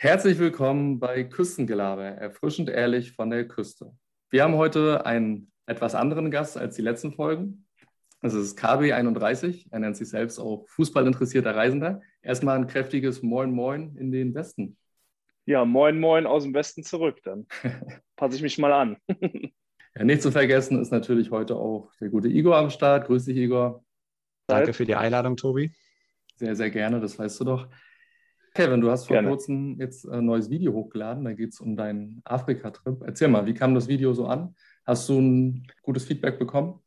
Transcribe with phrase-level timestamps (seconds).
[0.00, 3.90] Herzlich willkommen bei Küstengelaber, erfrischend ehrlich von der Küste.
[4.30, 7.66] Wir haben heute einen etwas anderen Gast als die letzten Folgen.
[8.20, 12.00] Es ist KB31, er nennt sich selbst auch fußballinteressierter Reisender.
[12.22, 14.76] Erstmal ein kräftiges Moin Moin in den Westen.
[15.46, 17.48] Ja, Moin Moin aus dem Westen zurück, dann
[18.14, 18.98] passe ich mich mal an.
[19.96, 23.08] ja, nicht zu vergessen ist natürlich heute auch der gute Igor am Start.
[23.08, 23.84] Grüß dich, Igor.
[24.46, 25.72] Danke für die Einladung, Tobi.
[26.36, 27.68] Sehr, sehr gerne, das weißt du doch.
[28.54, 29.28] Kevin, du hast vor gerne.
[29.28, 31.24] kurzem jetzt ein neues Video hochgeladen.
[31.24, 33.02] Da geht es um deinen Afrika-Trip.
[33.04, 34.54] Erzähl mal, wie kam das Video so an?
[34.84, 36.80] Hast du ein gutes Feedback bekommen?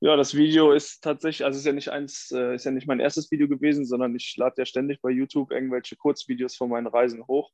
[0.00, 3.00] Ja, das Video ist tatsächlich, also ist ja nicht eins, äh, ist ja nicht mein
[3.00, 7.26] erstes Video gewesen, sondern ich lade ja ständig bei YouTube irgendwelche Kurzvideos von meinen Reisen
[7.26, 7.50] hoch.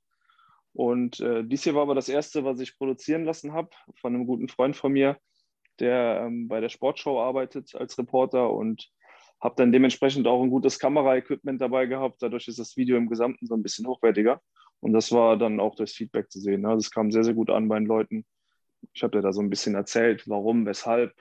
[0.75, 4.27] Und äh, dies hier war aber das erste, was ich produzieren lassen habe von einem
[4.27, 5.17] guten Freund von mir,
[5.79, 8.91] der ähm, bei der Sportshow arbeitet als Reporter und
[9.41, 12.23] habe dann dementsprechend auch ein gutes Kameraequipment dabei gehabt.
[12.23, 14.41] Dadurch ist das Video im Gesamten so ein bisschen hochwertiger.
[14.81, 16.63] Und das war dann auch durchs Feedback zu sehen.
[16.63, 16.75] Ne?
[16.75, 18.25] Das kam sehr, sehr gut an bei den Leuten.
[18.93, 21.15] Ich habe dir da so ein bisschen erzählt, warum, weshalb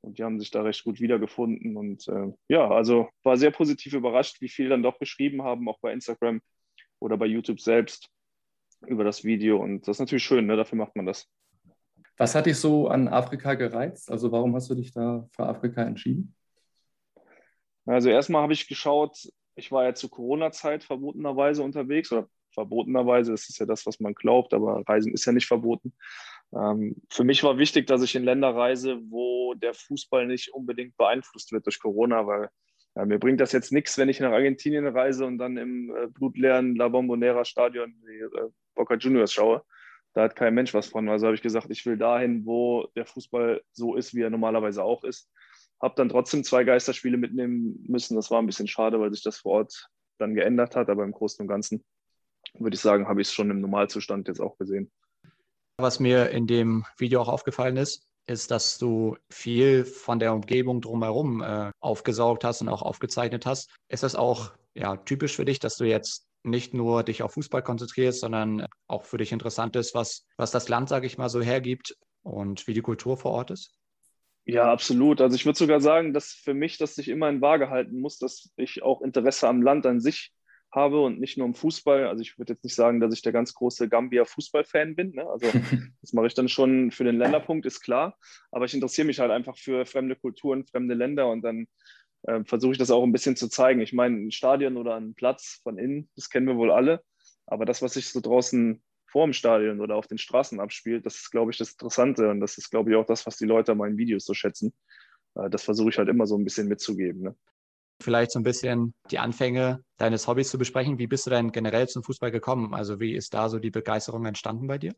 [0.00, 1.76] und die haben sich da recht gut wiedergefunden.
[1.76, 5.80] Und äh, ja, also war sehr positiv überrascht, wie viel dann doch geschrieben haben, auch
[5.80, 6.40] bei Instagram
[7.00, 8.08] oder bei YouTube selbst
[8.86, 9.60] über das Video.
[9.60, 10.56] Und das ist natürlich schön, ne?
[10.56, 11.28] dafür macht man das.
[12.16, 14.10] Was hat dich so an Afrika gereizt?
[14.10, 16.34] Also warum hast du dich da für Afrika entschieden?
[17.88, 19.16] Also erstmal habe ich geschaut,
[19.54, 24.14] ich war ja zu Corona-Zeit verbotenerweise unterwegs oder verbotenerweise, das ist ja das, was man
[24.14, 25.94] glaubt, aber Reisen ist ja nicht verboten.
[26.54, 30.96] Ähm, für mich war wichtig, dass ich in Länder reise, wo der Fußball nicht unbedingt
[30.96, 32.50] beeinflusst wird durch Corona, weil
[32.94, 36.08] ja, mir bringt das jetzt nichts, wenn ich nach Argentinien reise und dann im äh,
[36.08, 39.62] blutleeren La Bombonera Stadion die äh, Boca Juniors schaue.
[40.14, 41.08] Da hat kein Mensch was von.
[41.08, 44.82] Also habe ich gesagt, ich will dahin, wo der Fußball so ist, wie er normalerweise
[44.82, 45.30] auch ist.
[45.80, 48.16] Habe dann trotzdem zwei Geisterspiele mitnehmen müssen.
[48.16, 50.88] Das war ein bisschen schade, weil sich das vor Ort dann geändert hat.
[50.90, 51.84] Aber im Großen und Ganzen
[52.54, 54.90] würde ich sagen, habe ich es schon im Normalzustand jetzt auch gesehen.
[55.76, 60.80] Was mir in dem Video auch aufgefallen ist, ist, dass du viel von der Umgebung
[60.80, 63.70] drumherum äh, aufgesaugt hast und auch aufgezeichnet hast.
[63.88, 67.62] Ist das auch ja, typisch für dich, dass du jetzt nicht nur dich auf Fußball
[67.62, 71.40] konzentrierst, sondern auch für dich interessant ist, was, was das Land, sage ich mal, so
[71.40, 73.74] hergibt und wie die Kultur vor Ort ist?
[74.50, 75.20] Ja, absolut.
[75.20, 78.18] Also ich würde sogar sagen, dass für mich das sich immer in Waage halten muss,
[78.18, 80.32] dass ich auch Interesse am Land an sich
[80.72, 82.06] habe und nicht nur im Fußball.
[82.06, 85.10] Also ich würde jetzt nicht sagen, dass ich der ganz große Gambia-Fußball-Fan bin.
[85.10, 85.28] Ne?
[85.28, 85.48] Also
[86.00, 88.16] das mache ich dann schon für den Länderpunkt, ist klar.
[88.50, 91.66] Aber ich interessiere mich halt einfach für fremde Kulturen, fremde Länder und dann
[92.22, 93.82] äh, versuche ich das auch ein bisschen zu zeigen.
[93.82, 97.02] Ich meine, ein Stadion oder ein Platz von innen, das kennen wir wohl alle.
[97.44, 101.16] Aber das, was sich so draußen vor dem Stadion oder auf den Straßen abspielt, das
[101.16, 102.28] ist, glaube ich, das Interessante.
[102.30, 104.72] Und das ist, glaube ich, auch das, was die Leute an meinen Videos so schätzen.
[105.34, 107.22] Äh, das versuche ich halt immer so ein bisschen mitzugeben.
[107.22, 107.36] Ne?
[108.00, 110.98] vielleicht so ein bisschen die Anfänge deines Hobbys zu besprechen.
[110.98, 112.74] Wie bist du denn generell zum Fußball gekommen?
[112.74, 114.94] Also wie ist da so die Begeisterung entstanden bei dir?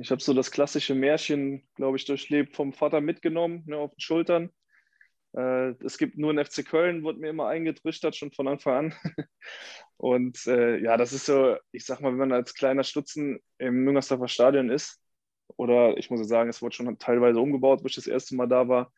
[0.00, 4.00] Ich habe so das klassische Märchen, glaube ich, durchlebt, vom Vater mitgenommen, ne, auf den
[4.00, 4.50] Schultern.
[5.36, 8.94] Äh, es gibt nur einen FC Köln, wurde mir immer eingetrichtert, schon von Anfang an.
[9.96, 13.84] Und äh, ja, das ist so, ich sag mal, wenn man als kleiner Stutzen im
[13.84, 15.00] Müngersdorfer Stadion ist,
[15.56, 18.68] oder ich muss sagen, es wurde schon teilweise umgebaut, wo ich das erste Mal da
[18.68, 18.92] war,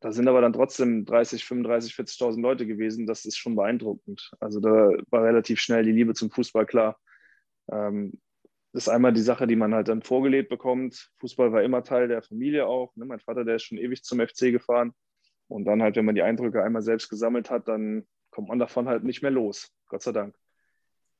[0.00, 3.06] da sind aber dann trotzdem 30, 35, 40.000 Leute gewesen.
[3.06, 4.30] Das ist schon beeindruckend.
[4.38, 6.98] Also da war relativ schnell die Liebe zum Fußball klar.
[7.70, 8.12] Ähm,
[8.72, 11.10] das ist einmal die Sache, die man halt dann vorgelebt bekommt.
[11.20, 12.94] Fußball war immer Teil der Familie auch.
[12.96, 13.06] Ne?
[13.06, 14.92] Mein Vater, der ist schon ewig zum FC gefahren.
[15.48, 18.88] Und dann halt, wenn man die Eindrücke einmal selbst gesammelt hat, dann kommt man davon
[18.88, 19.72] halt nicht mehr los.
[19.88, 20.34] Gott sei Dank.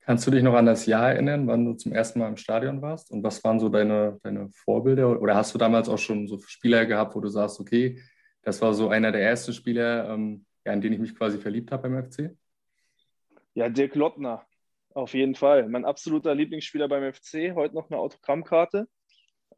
[0.01, 2.81] Kannst du dich noch an das Jahr erinnern, wann du zum ersten Mal im Stadion
[2.81, 3.11] warst?
[3.11, 5.21] Und was waren so deine, deine Vorbilder?
[5.21, 8.01] Oder hast du damals auch schon so Spieler gehabt, wo du sagst, okay,
[8.43, 11.73] das war so einer der ersten Spieler, ähm, ja, in den ich mich quasi verliebt
[11.73, 12.35] habe beim FC.
[13.53, 14.47] Ja, Dirk Lottner,
[14.95, 15.69] auf jeden Fall.
[15.69, 18.89] Mein absoluter Lieblingsspieler beim FC, heute noch eine Autogrammkarte.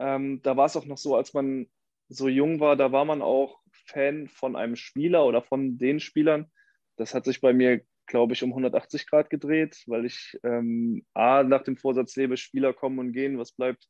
[0.00, 1.68] Ähm, da war es auch noch so, als man
[2.08, 6.50] so jung war, da war man auch Fan von einem Spieler oder von den Spielern.
[6.96, 11.42] Das hat sich bei mir, glaube ich, um 180 Grad gedreht, weil ich ähm, A,
[11.42, 13.86] nach dem Vorsatz lebe, Spieler kommen und gehen, was bleibt,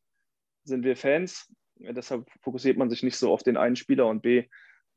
[0.64, 1.52] sind wir Fans.
[1.76, 4.46] Ja, deshalb fokussiert man sich nicht so auf den einen Spieler und B,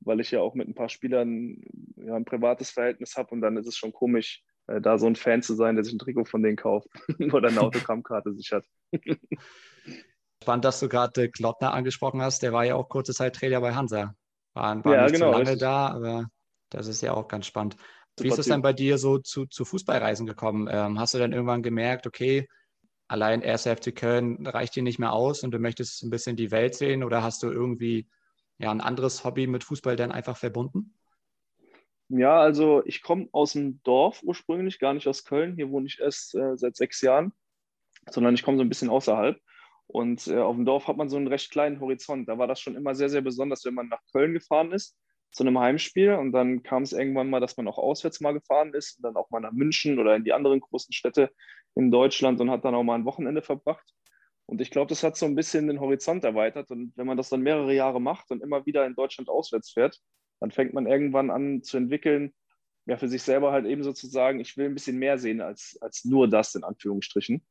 [0.01, 1.61] weil ich ja auch mit ein paar Spielern
[1.95, 5.15] ja, ein privates Verhältnis habe und dann ist es schon komisch, äh, da so ein
[5.15, 6.87] Fan zu sein, der sich ein Trikot von denen kauft
[7.33, 8.65] oder eine Autogrammkarte sich hat.
[10.43, 12.43] Spannend, dass du gerade Klottner angesprochen hast.
[12.43, 14.15] Der war ja auch kurze Zeit Trainer bei Hansa.
[14.53, 15.59] War, war ja, nicht genau, so lange richtig.
[15.61, 16.27] da, aber
[16.69, 17.75] das ist ja auch ganz spannend.
[18.19, 20.67] Wie ist es denn bei dir so zu, zu Fußballreisen gekommen?
[20.71, 22.47] Ähm, hast du dann irgendwann gemerkt, okay,
[23.07, 23.65] allein 1.
[23.65, 27.03] FC Köln reicht dir nicht mehr aus und du möchtest ein bisschen die Welt sehen
[27.03, 28.07] oder hast du irgendwie
[28.59, 30.95] ja, ein anderes Hobby mit Fußball dann einfach verbunden?
[32.09, 35.55] Ja, also ich komme aus dem Dorf ursprünglich, gar nicht aus Köln.
[35.55, 37.33] Hier wohne ich erst äh, seit sechs Jahren.
[38.09, 39.39] sondern ich komme so ein bisschen außerhalb.
[39.87, 42.27] Und äh, auf dem Dorf hat man so einen recht kleinen Horizont.
[42.27, 44.97] Da war das schon immer sehr, sehr besonders, wenn man nach Köln gefahren ist
[45.31, 46.13] zu einem Heimspiel.
[46.13, 49.15] Und dann kam es irgendwann mal, dass man auch auswärts mal gefahren ist und dann
[49.15, 51.31] auch mal nach München oder in die anderen großen Städte
[51.75, 53.93] in Deutschland und hat dann auch mal ein Wochenende verbracht.
[54.45, 56.69] Und ich glaube, das hat so ein bisschen den Horizont erweitert.
[56.71, 59.99] Und wenn man das dann mehrere Jahre macht und immer wieder in Deutschland auswärts fährt,
[60.39, 62.33] dann fängt man irgendwann an zu entwickeln,
[62.85, 66.03] ja, für sich selber halt eben sozusagen, ich will ein bisschen mehr sehen als, als
[66.03, 67.45] nur das, in Anführungsstrichen.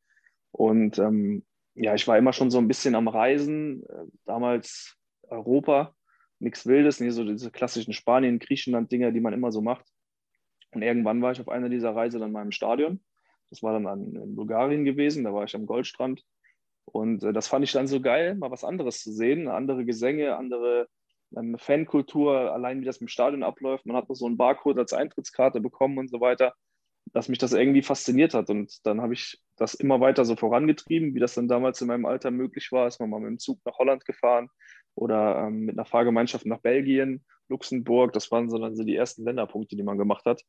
[0.50, 4.96] Und ähm, ja, ich war immer schon so ein bisschen am Reisen, äh, damals
[5.28, 5.94] Europa,
[6.38, 9.86] nichts Wildes, nicht so diese klassischen Spanien, Griechenland-Dinger, die man immer so macht.
[10.72, 13.02] Und irgendwann war ich auf einer dieser Reise dann mal im Stadion.
[13.50, 16.24] Das war dann an, in Bulgarien gewesen, da war ich am Goldstrand.
[16.84, 20.36] Und äh, das fand ich dann so geil, mal was anderes zu sehen, andere Gesänge,
[20.36, 20.88] andere
[21.36, 23.86] ähm, Fankultur, allein wie das im Stadion abläuft.
[23.86, 26.54] Man hat noch so einen Barcode als Eintrittskarte bekommen und so weiter,
[27.12, 28.50] dass mich das irgendwie fasziniert hat.
[28.50, 32.06] Und dann habe ich das immer weiter so vorangetrieben, wie das dann damals in meinem
[32.06, 32.86] Alter möglich war.
[32.88, 34.48] Ist man mal mit dem Zug nach Holland gefahren
[34.94, 38.12] oder ähm, mit einer Fahrgemeinschaft nach Belgien, Luxemburg.
[38.12, 40.42] Das waren so dann so die ersten Länderpunkte, die man gemacht hat.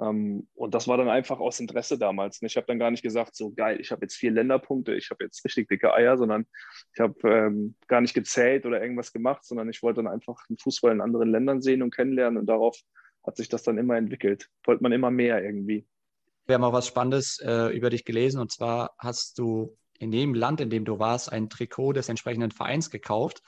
[0.00, 2.40] Ähm, und das war dann einfach aus Interesse damals.
[2.42, 5.24] Ich habe dann gar nicht gesagt, so geil, ich habe jetzt vier Länderpunkte, ich habe
[5.24, 6.46] jetzt richtig dicke Eier, sondern
[6.94, 10.58] ich habe ähm, gar nicht gezählt oder irgendwas gemacht, sondern ich wollte dann einfach den
[10.58, 12.78] Fußball in anderen Ländern sehen und kennenlernen und darauf
[13.26, 14.48] hat sich das dann immer entwickelt.
[14.64, 15.86] Wollte man immer mehr irgendwie.
[16.48, 20.32] Wir haben auch was Spannendes äh, über dich gelesen und zwar hast du in dem
[20.32, 23.42] Land, in dem du warst, ein Trikot des entsprechenden Vereins gekauft.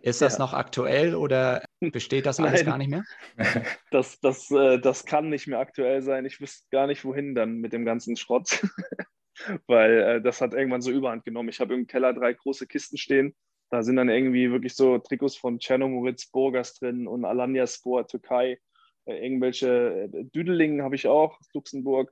[0.00, 0.38] Ist das ja.
[0.38, 3.04] noch aktuell oder besteht das alles gar nicht mehr?
[3.90, 6.24] Das, das, äh, das kann nicht mehr aktuell sein.
[6.24, 8.62] Ich wüsste gar nicht, wohin dann mit dem ganzen Schrott,
[9.66, 11.50] weil äh, das hat irgendwann so überhand genommen.
[11.50, 13.34] Ich habe im Keller drei große Kisten stehen.
[13.68, 18.58] Da sind dann irgendwie wirklich so Trikots von Czernomoritz, Burgas drin und Alanya Sport, Türkei.
[19.04, 22.10] Äh, irgendwelche Düdelingen habe ich auch, Luxemburg,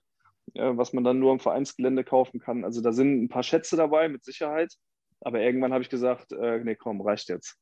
[0.55, 2.65] was man dann nur am Vereinsgelände kaufen kann.
[2.65, 4.75] Also da sind ein paar Schätze dabei, mit Sicherheit.
[5.21, 7.57] Aber irgendwann habe ich gesagt, äh, nee, komm, reicht jetzt.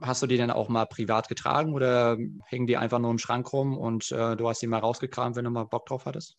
[0.00, 2.16] Hast du die denn auch mal privat getragen oder
[2.46, 5.44] hängen die einfach nur im Schrank rum und äh, du hast die mal rausgekramt, wenn
[5.44, 6.36] du mal Bock drauf hattest?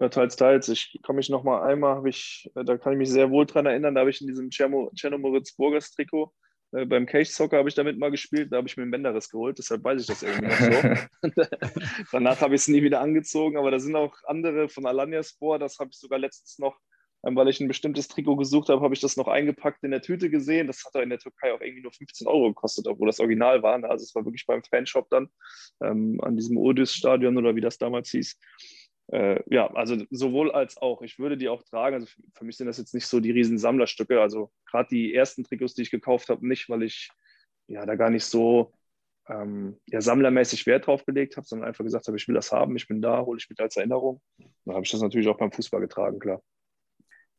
[0.00, 0.68] Ja, teils, teils.
[0.68, 3.66] Ich kann mich noch mal einmal, ich, äh, da kann ich mich sehr wohl dran
[3.66, 6.32] erinnern, da habe ich in diesem Czernomoritz Burgers Trikot
[6.74, 9.30] äh, beim Cage Soccer habe ich damit mal gespielt, da habe ich mir einen Bänderriss
[9.30, 11.30] geholt, deshalb weiß ich das irgendwie noch so.
[12.12, 15.62] Danach habe ich es nie wieder angezogen, aber da sind auch andere von Alanya Sport,
[15.62, 16.78] das habe ich sogar letztens noch
[17.26, 20.02] ähm, weil ich ein bestimmtes Trikot gesucht habe, habe ich das noch eingepackt in der
[20.02, 20.66] Tüte gesehen.
[20.66, 23.78] Das hat in der Türkei auch irgendwie nur 15 Euro gekostet, obwohl das Original war.
[23.78, 23.88] Ne?
[23.88, 25.28] Also es war wirklich beim Fanshop dann
[25.82, 28.38] ähm, an diesem Odys-Stadion oder wie das damals hieß.
[29.08, 31.02] Äh, ja, also sowohl als auch.
[31.02, 31.96] Ich würde die auch tragen.
[31.96, 34.20] Also für mich sind das jetzt nicht so die riesen Sammlerstücke.
[34.20, 37.10] Also gerade die ersten Trikots, die ich gekauft habe, nicht, weil ich
[37.66, 38.72] ja da gar nicht so
[39.28, 42.76] ähm, ja, sammlermäßig Wert drauf gelegt habe, sondern einfach gesagt habe, ich will das haben,
[42.76, 44.20] ich bin da, hole ich mit als Erinnerung.
[44.64, 46.42] Dann habe ich das natürlich auch beim Fußball getragen, klar.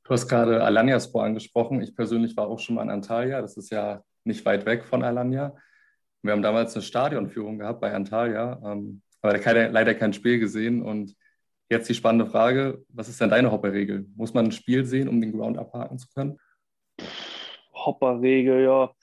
[0.04, 1.82] Du hast gerade Alanyaspor angesprochen.
[1.82, 3.42] Ich persönlich war auch schon mal in Antalya.
[3.42, 5.56] Das ist ja nicht weit weg von Alanya.
[6.22, 10.84] Wir haben damals eine Stadionführung gehabt bei Antalya, ähm, aber leider kein Spiel gesehen.
[10.84, 11.16] Und
[11.70, 14.08] jetzt die spannende Frage: Was ist denn deine Hopperregel?
[14.16, 16.40] Muss man ein Spiel sehen, um den Ground abhaken zu können?
[17.74, 18.94] Hopperregel, ja.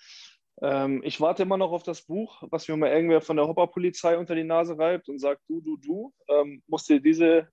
[0.61, 4.17] Ähm, ich warte immer noch auf das Buch, was mir mal irgendwer von der Hopperpolizei
[4.17, 7.49] unter die Nase reibt und sagt: Du, du, du, ähm, musst dir diese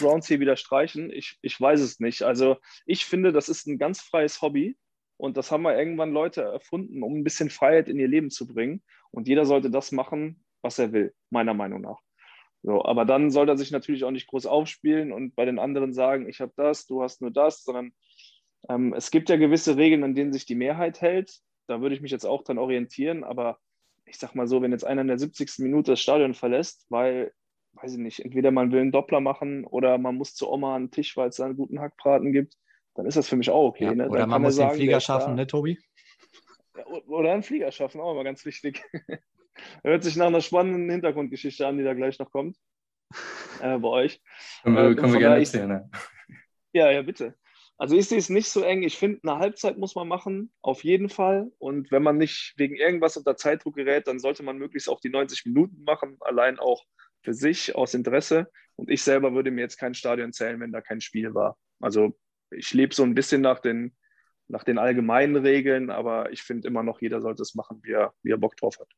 [0.00, 1.10] Browns hier wieder streichen?
[1.10, 2.22] Ich, ich weiß es nicht.
[2.22, 2.56] Also
[2.86, 4.76] ich finde, das ist ein ganz freies Hobby
[5.16, 8.46] und das haben wir irgendwann Leute erfunden, um ein bisschen Freiheit in ihr Leben zu
[8.46, 8.82] bringen.
[9.10, 12.00] Und jeder sollte das machen, was er will, meiner Meinung nach.
[12.62, 15.92] So, aber dann sollte er sich natürlich auch nicht groß aufspielen und bei den anderen
[15.92, 17.92] sagen, ich habe das, du hast nur das, sondern
[18.68, 21.40] ähm, es gibt ja gewisse Regeln, an denen sich die Mehrheit hält.
[21.66, 23.58] Da würde ich mich jetzt auch dann orientieren, aber
[24.04, 25.58] ich sag mal so, wenn jetzt einer in der 70.
[25.58, 27.32] Minute das Stadion verlässt, weil
[27.74, 30.90] weiß ich nicht, entweder man will einen Doppler machen oder man muss zu Oma einen
[30.90, 32.56] Tisch, weil es da einen guten Hackbraten gibt,
[32.94, 33.84] dann ist das für mich auch okay.
[33.84, 34.08] Ja, ne?
[34.08, 35.78] Oder man muss sagen, den Flieger schaffen, ne, Tobi?
[36.76, 38.82] Ja, oder einen Flieger schaffen, auch immer ganz wichtig.
[39.82, 42.56] Hört sich nach einer spannenden Hintergrundgeschichte an, die da gleich noch kommt.
[43.60, 44.20] Äh, bei euch.
[44.64, 45.90] Können wir, äh, können wir gerne erzählen, ne?
[46.72, 47.36] Ja, ja, bitte.
[47.76, 48.82] Also ich sehe es nicht so eng.
[48.82, 51.52] Ich finde, eine Halbzeit muss man machen, auf jeden Fall.
[51.58, 55.10] Und wenn man nicht wegen irgendwas unter Zeitdruck gerät, dann sollte man möglichst auch die
[55.10, 56.16] 90 Minuten machen.
[56.20, 56.84] Allein auch
[57.22, 58.50] für sich aus Interesse.
[58.76, 61.56] Und ich selber würde mir jetzt kein Stadion zählen, wenn da kein Spiel war.
[61.80, 62.16] Also
[62.50, 63.96] ich lebe so ein bisschen nach den,
[64.48, 68.14] nach den allgemeinen Regeln, aber ich finde immer noch, jeder sollte es machen, wie er,
[68.22, 68.88] wie er Bock drauf hat.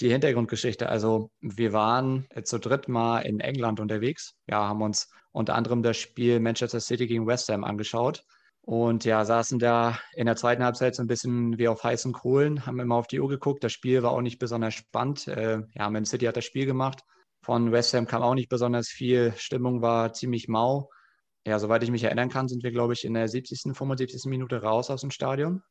[0.00, 4.34] Die Hintergrundgeschichte, also wir waren zu dritt mal in England unterwegs.
[4.46, 8.22] Ja, haben uns unter anderem das Spiel Manchester City gegen West Ham angeschaut.
[8.60, 12.66] Und ja, saßen da in der zweiten Halbzeit so ein bisschen wie auf heißen Kohlen,
[12.66, 13.62] haben immer auf die Uhr geguckt.
[13.62, 15.28] Das Spiel war auch nicht besonders spannend.
[15.28, 17.02] Äh, ja, Man City hat das Spiel gemacht.
[17.42, 19.32] Von West Ham kam auch nicht besonders viel.
[19.36, 20.90] Stimmung war ziemlich mau.
[21.46, 24.24] Ja, soweit ich mich erinnern kann, sind wir, glaube ich, in der 70., 75.
[24.24, 25.62] Minute raus aus dem Stadion,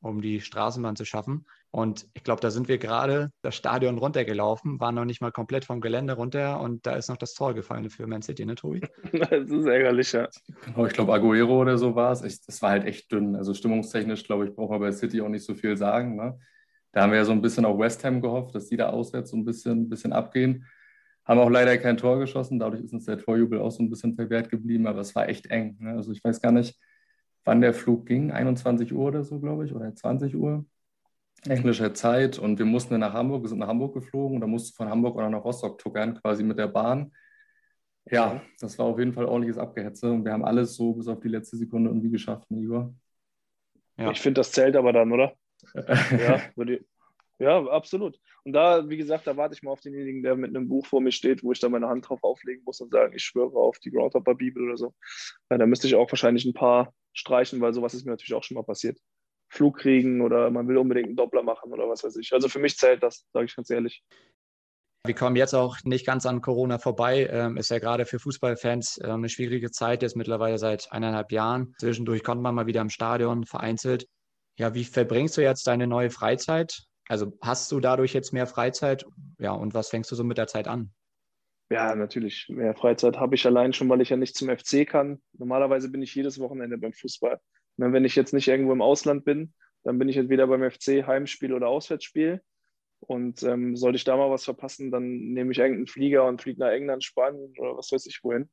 [0.00, 1.46] um die Straßenbahn zu schaffen.
[1.70, 5.64] Und ich glaube, da sind wir gerade das Stadion runtergelaufen, waren noch nicht mal komplett
[5.64, 8.80] vom Gelände runter und da ist noch das Tor gefallen für Man City, ne, Tobi?
[9.12, 10.28] das ist ärgerlich, ja.
[10.64, 12.40] Genau, ich glaube, Aguero oder so war es.
[12.40, 13.36] Das war halt echt dünn.
[13.36, 16.16] Also stimmungstechnisch, glaube ich, braucht man bei City auch nicht so viel sagen.
[16.16, 16.38] Ne?
[16.92, 19.30] Da haben wir ja so ein bisschen auf West Ham gehofft, dass die da auswärts
[19.30, 20.66] so ein bisschen, ein bisschen abgehen.
[21.24, 24.16] Haben auch leider kein Tor geschossen, dadurch ist uns der Torjubel auch so ein bisschen
[24.16, 25.76] verwehrt geblieben, aber es war echt eng.
[25.78, 25.92] Ne?
[25.92, 26.76] Also ich weiß gar nicht,
[27.44, 30.64] wann der Flug ging, 21 Uhr oder so, glaube ich, oder 20 Uhr
[31.46, 34.46] englischer Zeit und wir mussten dann nach Hamburg, wir sind nach Hamburg geflogen und da
[34.46, 37.12] mussten von Hamburg oder nach Rostock tuckern, quasi mit der Bahn.
[38.10, 41.20] Ja, das war auf jeden Fall ordentliches Abgehetze und wir haben alles so bis auf
[41.20, 42.94] die letzte Sekunde irgendwie geschafft, ne, Igor?
[43.96, 44.10] Ja.
[44.10, 45.34] Ich finde, das zählt aber dann, oder?
[45.74, 46.84] ja, würde,
[47.40, 48.20] ja, absolut.
[48.44, 51.00] Und da, wie gesagt, da warte ich mal auf denjenigen, der mit einem Buch vor
[51.00, 53.78] mir steht, wo ich da meine Hand drauf auflegen muss und sagen, ich schwöre auf
[53.78, 54.94] die Groundhopper Bibel oder so.
[55.50, 58.44] Ja, da müsste ich auch wahrscheinlich ein paar streichen, weil sowas ist mir natürlich auch
[58.44, 58.98] schon mal passiert.
[59.48, 62.32] Flug kriegen oder man will unbedingt einen Doppler machen oder was weiß ich.
[62.34, 64.04] Also für mich zählt das, sage ich ganz ehrlich.
[65.06, 67.26] Wir kommen jetzt auch nicht ganz an Corona vorbei.
[67.32, 71.74] Ähm, ist ja gerade für Fußballfans ähm, eine schwierige Zeit, jetzt mittlerweile seit eineinhalb Jahren.
[71.78, 74.06] Zwischendurch kommt man mal wieder im Stadion, vereinzelt.
[74.58, 76.89] Ja, wie verbringst du jetzt deine neue Freizeit?
[77.10, 79.04] Also hast du dadurch jetzt mehr Freizeit?
[79.40, 80.92] Ja, und was fängst du so mit der Zeit an?
[81.68, 82.46] Ja, natürlich.
[82.48, 85.20] Mehr Freizeit habe ich allein schon, weil ich ja nicht zum FC kann.
[85.36, 87.40] Normalerweise bin ich jedes Wochenende beim Fußball.
[87.78, 89.52] Und wenn ich jetzt nicht irgendwo im Ausland bin,
[89.82, 92.42] dann bin ich entweder beim FC Heimspiel oder Auswärtsspiel.
[93.00, 96.60] Und ähm, sollte ich da mal was verpassen, dann nehme ich irgendeinen Flieger und fliege
[96.60, 98.48] nach England, Spanien oder was weiß ich wohin.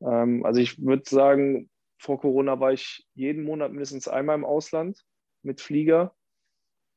[0.00, 4.98] Ähm, also ich würde sagen, vor Corona war ich jeden Monat mindestens einmal im Ausland
[5.42, 6.14] mit Flieger.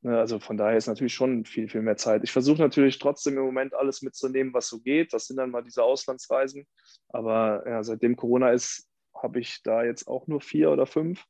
[0.03, 2.25] Ne, also von daher ist natürlich schon viel, viel mehr Zeit.
[2.25, 5.13] Ich versuche natürlich trotzdem im Moment alles mitzunehmen, was so geht.
[5.13, 6.67] Das sind dann mal diese Auslandsreisen.
[7.07, 11.23] Aber ja, seitdem Corona ist, habe ich da jetzt auch nur vier oder fünf.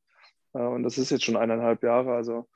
[0.53, 2.15] Äh, und das ist jetzt schon eineinhalb Jahre.
[2.15, 2.49] Also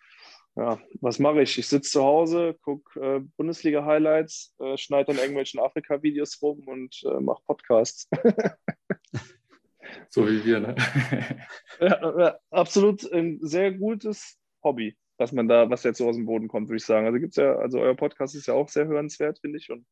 [0.55, 1.59] ja, was mache ich?
[1.59, 7.19] Ich sitze zu Hause, gucke äh, Bundesliga-Highlights, äh, schneide dann irgendwelchen Afrika-Videos rum und äh,
[7.19, 8.09] mache Podcasts.
[10.09, 10.75] so wie wir, ne?
[11.79, 16.25] ja, ja, absolut ein sehr gutes Hobby was man da, was jetzt so aus dem
[16.25, 17.05] Boden kommt, würde ich sagen.
[17.05, 19.71] Also gibt's ja, also euer Podcast ist ja auch sehr hörenswert, finde ich.
[19.71, 19.85] Und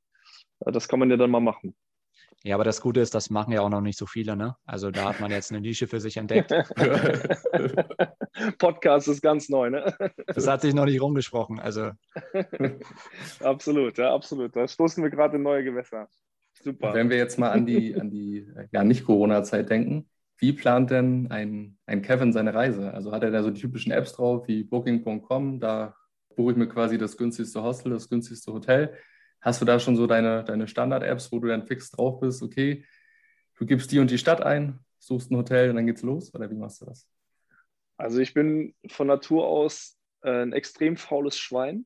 [0.66, 1.76] äh, das kann man ja dann mal machen.
[2.44, 4.56] Ja, aber das Gute ist, das machen ja auch noch nicht so viele, ne?
[4.66, 6.52] Also da hat man jetzt eine Nische für sich entdeckt.
[8.60, 9.96] Podcast ist ganz neu, ne?
[10.28, 11.92] Das hat sich noch nicht rumgesprochen, also.
[13.40, 14.56] absolut, ja, absolut.
[14.56, 16.08] Da stoßen wir gerade in neue Gewässer.
[16.54, 16.94] Super.
[16.94, 21.78] Wenn wir jetzt mal an die, an die ja, Nicht-Corona-Zeit denken, wie plant denn ein,
[21.86, 22.94] ein Kevin seine Reise?
[22.94, 25.96] Also hat er da so die typischen Apps drauf wie Booking.com, da
[26.36, 28.98] buche ich mir quasi das günstigste Hostel, das günstigste Hotel.
[29.42, 32.84] Hast du da schon so deine, deine Standard-Apps, wo du dann fix drauf bist, okay,
[33.58, 36.34] du gibst die und die Stadt ein, suchst ein Hotel und dann geht's los?
[36.34, 37.08] Oder wie machst du das?
[37.98, 41.86] Also ich bin von Natur aus äh, ein extrem faules Schwein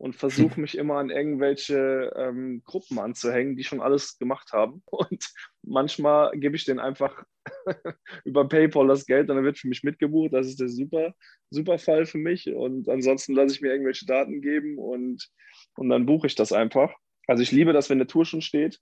[0.00, 4.82] und versuche mich immer an irgendwelche ähm, Gruppen anzuhängen, die schon alles gemacht haben.
[4.90, 5.30] Und
[5.62, 7.22] manchmal gebe ich denen einfach
[8.24, 10.32] über PayPal das Geld und dann wird für mich mitgebucht.
[10.32, 11.14] Das ist der super,
[11.50, 12.48] super Fall für mich.
[12.48, 15.28] Und ansonsten lasse ich mir irgendwelche Daten geben und,
[15.76, 16.94] und dann buche ich das einfach.
[17.26, 18.80] Also ich liebe das, wenn eine Tour schon steht.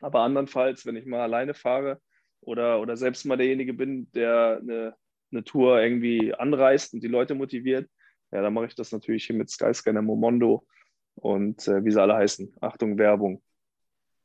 [0.00, 2.00] Aber andernfalls, wenn ich mal alleine fahre
[2.40, 4.94] oder, oder selbst mal derjenige bin, der eine,
[5.32, 7.90] eine Tour irgendwie anreist und die Leute motiviert,
[8.32, 10.66] ja, dann mache ich das natürlich hier mit Skyscanner, Momondo
[11.14, 12.54] und äh, wie sie alle heißen.
[12.60, 13.42] Achtung, Werbung.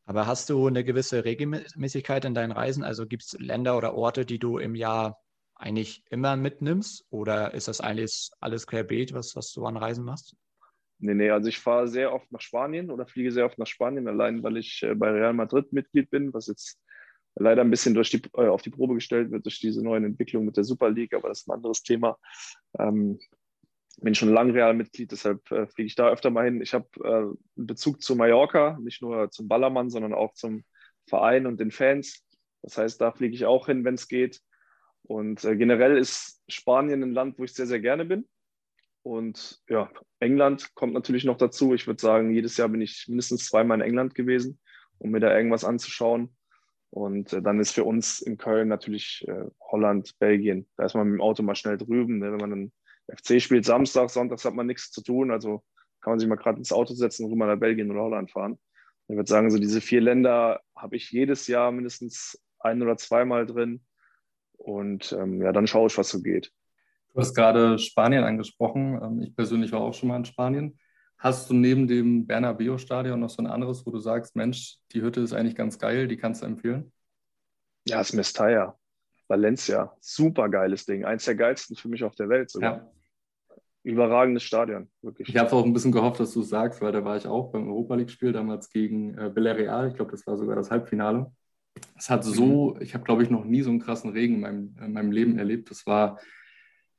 [0.05, 2.83] Aber hast du eine gewisse Regelmäßigkeit in deinen Reisen?
[2.83, 5.19] Also gibt es Länder oder Orte, die du im Jahr
[5.55, 7.05] eigentlich immer mitnimmst?
[7.09, 10.35] Oder ist das eigentlich alles querbeet, was, was du an Reisen machst?
[10.99, 14.07] Nee, nee, also ich fahre sehr oft nach Spanien oder fliege sehr oft nach Spanien,
[14.07, 16.79] allein weil ich äh, bei Real Madrid Mitglied bin, was jetzt
[17.35, 20.45] leider ein bisschen durch die, äh, auf die Probe gestellt wird durch diese neuen Entwicklungen
[20.45, 22.17] mit der Super League, aber das ist ein anderes Thema.
[22.79, 23.19] Ähm,
[24.01, 26.61] bin schon lange Real-Mitglied, deshalb äh, fliege ich da öfter mal hin.
[26.61, 30.63] Ich habe äh, einen Bezug zu Mallorca, nicht nur zum Ballermann, sondern auch zum
[31.07, 32.25] Verein und den Fans.
[32.61, 34.41] Das heißt, da fliege ich auch hin, wenn es geht.
[35.03, 38.27] Und äh, generell ist Spanien ein Land, wo ich sehr, sehr gerne bin.
[39.03, 41.75] Und ja, England kommt natürlich noch dazu.
[41.75, 44.59] Ich würde sagen, jedes Jahr bin ich mindestens zweimal in England gewesen,
[44.97, 46.35] um mir da irgendwas anzuschauen.
[46.89, 50.67] Und äh, dann ist für uns in Köln natürlich äh, Holland, Belgien.
[50.75, 52.71] Da ist man mit dem Auto mal schnell drüben, ne, wenn man dann
[53.07, 55.31] FC spielt Samstag, Sonntags hat man nichts zu tun.
[55.31, 55.63] Also
[56.01, 58.59] kann man sich mal gerade ins Auto setzen und rüber nach Belgien oder Holland fahren.
[59.07, 63.45] Ich würde sagen, so diese vier Länder habe ich jedes Jahr mindestens ein oder zweimal
[63.45, 63.85] drin.
[64.57, 66.51] Und ähm, ja, dann schaue ich, was so geht.
[67.13, 68.99] Du hast gerade Spanien angesprochen.
[69.01, 70.79] Ähm, ich persönlich war auch schon mal in Spanien.
[71.17, 75.21] Hast du neben dem Bernabeu-Stadion noch so ein anderes, wo du sagst, Mensch, die Hütte
[75.21, 76.91] ist eigentlich ganz geil, die kannst du empfehlen?
[77.87, 78.77] Ja, das Mestalla.
[79.27, 81.05] Valencia, super geiles Ding.
[81.05, 82.77] Eins der geilsten für mich auf der Welt sogar.
[82.77, 82.91] Ja.
[83.83, 85.29] Überragendes Stadion, wirklich.
[85.29, 87.51] Ich habe auch ein bisschen gehofft, dass du es sagst, weil da war ich auch
[87.51, 89.89] beim Europa League-Spiel damals gegen äh, Villarreal.
[89.89, 91.31] Ich glaube, das war sogar das Halbfinale.
[91.95, 92.81] Es hat so, mhm.
[92.81, 95.37] ich habe, glaube ich, noch nie so einen krassen Regen in meinem, in meinem Leben
[95.37, 95.69] erlebt.
[95.69, 96.19] Das war,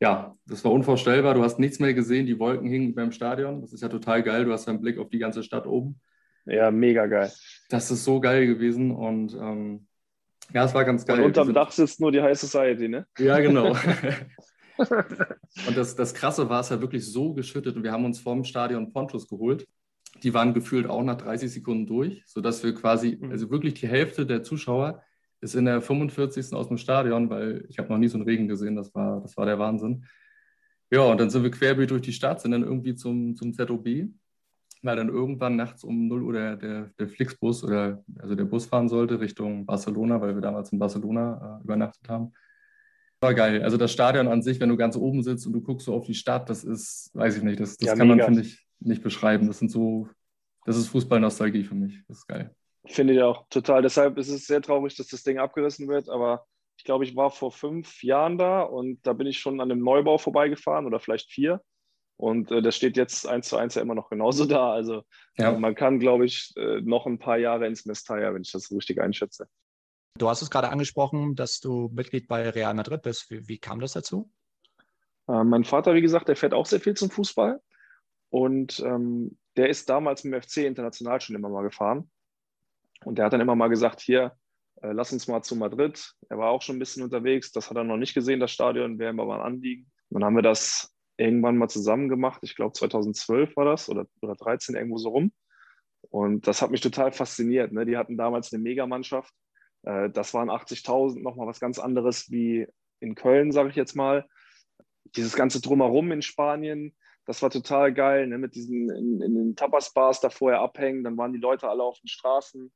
[0.00, 1.34] ja, das war unvorstellbar.
[1.34, 3.62] Du hast nichts mehr gesehen, die Wolken hingen beim Stadion.
[3.62, 4.44] Das ist ja total geil.
[4.44, 6.00] Du hast einen Blick auf die ganze Stadt oben.
[6.44, 7.32] Ja, mega geil.
[7.68, 9.88] Das ist so geil gewesen und ähm,
[10.52, 11.18] ja, es war ganz geil.
[11.18, 13.06] Und unterm Dach sitzt nur die High Society, ne?
[13.18, 13.70] Ja, genau.
[14.78, 18.44] und das, das Krasse war, es ja wirklich so geschüttet und wir haben uns vorm
[18.44, 19.66] Stadion Ponchos geholt.
[20.22, 23.30] Die waren gefühlt auch nach 30 Sekunden durch, sodass wir quasi, mhm.
[23.30, 25.02] also wirklich die Hälfte der Zuschauer
[25.40, 26.52] ist in der 45.
[26.54, 29.36] aus dem Stadion, weil ich habe noch nie so einen Regen gesehen, das war, das
[29.36, 30.06] war der Wahnsinn.
[30.90, 34.08] Ja, und dann sind wir querbeet durch die Stadt, sind dann irgendwie zum, zum ZOB
[34.82, 38.66] weil dann irgendwann nachts um 0 Uhr der, der, der Flixbus oder also der Bus
[38.66, 42.32] fahren sollte Richtung Barcelona, weil wir damals in Barcelona äh, übernachtet haben.
[43.20, 43.62] War geil.
[43.62, 46.06] Also das Stadion an sich, wenn du ganz oben sitzt und du guckst so auf
[46.06, 48.26] die Stadt, das ist, weiß ich nicht, das, das ja, kann mega.
[48.26, 49.46] man, finde ich, nicht beschreiben.
[49.46, 50.08] Das sind so,
[50.66, 52.02] das ist Fußballnostalgie für mich.
[52.08, 52.54] Das ist geil.
[52.84, 53.82] Finde ich auch total.
[53.82, 56.46] Deshalb ist es sehr traurig, dass das Ding abgerissen wird, aber
[56.78, 59.82] ich glaube, ich war vor fünf Jahren da und da bin ich schon an einem
[59.82, 61.62] Neubau vorbeigefahren oder vielleicht vier.
[62.16, 64.72] Und äh, das steht jetzt eins zu eins ja immer noch genauso da.
[64.72, 65.02] Also
[65.36, 65.52] ja.
[65.58, 69.00] man kann, glaube ich, äh, noch ein paar Jahre ins Mestalla, wenn ich das richtig
[69.00, 69.48] einschätze.
[70.16, 73.30] Du hast es gerade angesprochen, dass du Mitglied bei Real Madrid bist.
[73.30, 74.30] Wie, wie kam das dazu?
[75.28, 77.60] Äh, mein Vater, wie gesagt, der fährt auch sehr viel zum Fußball.
[78.30, 82.10] Und ähm, der ist damals mit dem FC international schon immer mal gefahren.
[83.04, 84.36] Und der hat dann immer mal gesagt, hier,
[84.82, 86.14] äh, lass uns mal zu Madrid.
[86.30, 87.52] Er war auch schon ein bisschen unterwegs.
[87.52, 89.90] Das hat er noch nicht gesehen, das Stadion, wäre ihm aber ein Anliegen.
[90.10, 92.40] Dann haben wir das irgendwann mal zusammen gemacht.
[92.42, 95.32] Ich glaube 2012 war das oder, oder 13 irgendwo so rum.
[96.10, 97.72] Und das hat mich total fasziniert.
[97.72, 97.86] Ne?
[97.86, 99.34] Die hatten damals eine Megamannschaft.
[99.82, 102.66] Äh, das waren 80.000, nochmal was ganz anderes wie
[103.00, 104.26] in Köln, sage ich jetzt mal.
[105.16, 106.94] Dieses ganze Drumherum in Spanien,
[107.24, 108.26] das war total geil.
[108.26, 108.38] Ne?
[108.38, 111.98] Mit diesen in, in den Tapas-Bars da vorher abhängen, dann waren die Leute alle auf
[112.00, 112.72] den Straßen.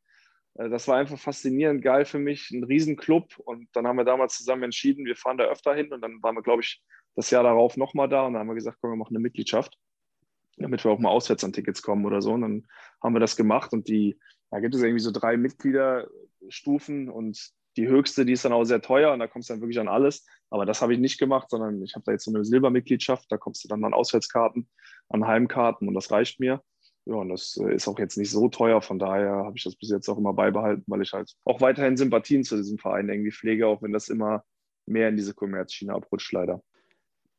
[0.55, 3.39] Äh, das war einfach faszinierend geil für mich, ein Riesenclub.
[3.39, 5.93] Und dann haben wir damals zusammen entschieden, wir fahren da öfter hin.
[5.93, 6.83] Und dann waren wir, glaube ich,
[7.17, 9.79] das Jahr darauf nochmal da und dann haben wir gesagt, komm, wir machen eine Mitgliedschaft,
[10.57, 12.33] damit wir auch mal auswärts an Tickets kommen oder so.
[12.33, 12.67] Und dann
[13.03, 14.19] haben wir das gemacht und die,
[14.51, 18.83] da gibt es irgendwie so drei Mitgliederstufen und die höchste, die ist dann auch sehr
[18.83, 20.27] teuer und da kommst du dann wirklich an alles.
[20.51, 23.37] Aber das habe ich nicht gemacht, sondern ich habe da jetzt so eine Silbermitgliedschaft, da
[23.37, 24.69] kommst du dann an Auswärtskarten,
[25.09, 26.63] an Heimkarten und das reicht mir.
[27.07, 29.77] Ja, und das äh, ist auch jetzt nicht so teuer, von daher habe ich das
[29.77, 33.33] bis jetzt auch immer beibehalten, weil ich halt auch weiterhin Sympathien zu diesem Verein irgendwie
[33.33, 34.45] pflege, auch wenn das immer
[34.87, 36.63] mehr in diese Kommerzschiene abrutscht, leider.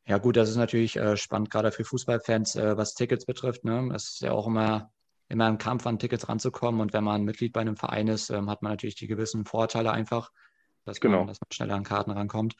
[0.07, 3.63] Ja, gut, das ist natürlich äh, spannend, gerade für Fußballfans, äh, was Tickets betrifft.
[3.63, 3.91] Ne?
[3.93, 4.91] Es ist ja auch immer,
[5.29, 6.81] immer ein Kampf, an Tickets ranzukommen.
[6.81, 9.91] Und wenn man Mitglied bei einem Verein ist, ähm, hat man natürlich die gewissen Vorteile
[9.91, 10.31] einfach,
[10.85, 11.19] dass, genau.
[11.19, 12.55] man, dass man schneller an Karten rankommt.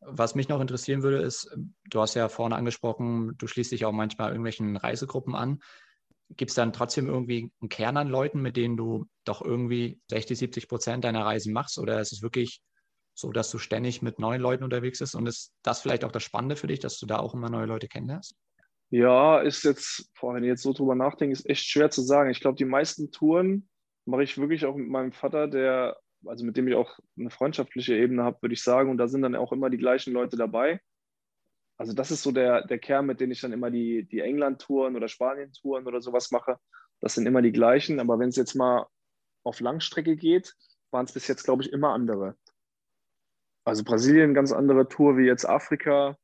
[0.00, 1.56] Was mich noch interessieren würde, ist,
[1.88, 5.60] du hast ja vorne angesprochen, du schließt dich auch manchmal irgendwelchen Reisegruppen an.
[6.36, 10.36] Gibt es dann trotzdem irgendwie einen Kern an Leuten, mit denen du doch irgendwie 60,
[10.38, 11.78] 70 Prozent deiner Reisen machst?
[11.78, 12.60] Oder ist es wirklich
[13.14, 15.14] so dass du ständig mit neuen Leuten unterwegs bist.
[15.14, 17.66] Und ist das vielleicht auch das Spannende für dich, dass du da auch immer neue
[17.66, 18.36] Leute kennenlernst?
[18.90, 22.30] Ja, ist jetzt, boah, wenn ich jetzt so drüber nachdenke, ist echt schwer zu sagen.
[22.30, 23.68] Ich glaube, die meisten Touren
[24.04, 25.96] mache ich wirklich auch mit meinem Vater, der,
[26.26, 28.90] also mit dem ich auch eine freundschaftliche Ebene habe, würde ich sagen.
[28.90, 30.80] Und da sind dann auch immer die gleichen Leute dabei.
[31.76, 34.94] Also das ist so der, der Kern, mit dem ich dann immer die, die England-Touren
[34.94, 36.58] oder Spanien-Touren oder sowas mache.
[37.00, 37.98] Das sind immer die gleichen.
[38.00, 38.86] Aber wenn es jetzt mal
[39.42, 40.54] auf Langstrecke geht,
[40.92, 42.36] waren es bis jetzt, glaube ich, immer andere.
[43.64, 46.16] Also Brasilien, ganz andere Tour wie jetzt Afrika.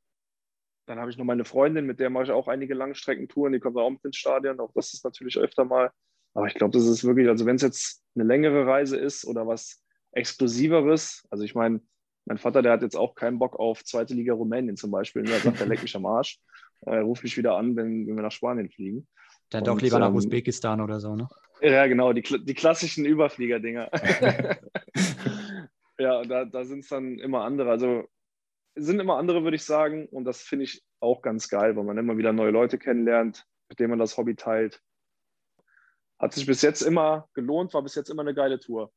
[0.86, 3.52] Dann habe ich noch meine Freundin, mit der mache ich auch einige Langstreckentouren.
[3.52, 4.60] Die kommt auch mit ins Stadion.
[4.60, 5.90] Auch das ist natürlich öfter mal.
[6.34, 9.46] Aber ich glaube, das ist wirklich, also wenn es jetzt eine längere Reise ist oder
[9.46, 11.80] was Exklusiveres, also ich meine,
[12.26, 15.28] mein Vater, der hat jetzt auch keinen Bock auf zweite Liga Rumänien zum Beispiel.
[15.28, 16.38] Er sagt, er leckt mich am Arsch.
[16.82, 19.08] Er ruft mich wieder an, wenn, wenn wir nach Spanien fliegen.
[19.50, 21.28] Dann doch lieber nach ähm, Usbekistan oder so, ne?
[21.60, 23.90] Ja, genau, die, die klassischen Überflieger-Dinger.
[26.00, 27.70] Ja, da, da sind es dann immer andere.
[27.70, 28.08] Also
[28.74, 30.06] sind immer andere, würde ich sagen.
[30.06, 33.78] Und das finde ich auch ganz geil, weil man immer wieder neue Leute kennenlernt, mit
[33.78, 34.80] denen man das Hobby teilt.
[36.18, 38.90] Hat sich bis jetzt immer gelohnt, war bis jetzt immer eine geile Tour.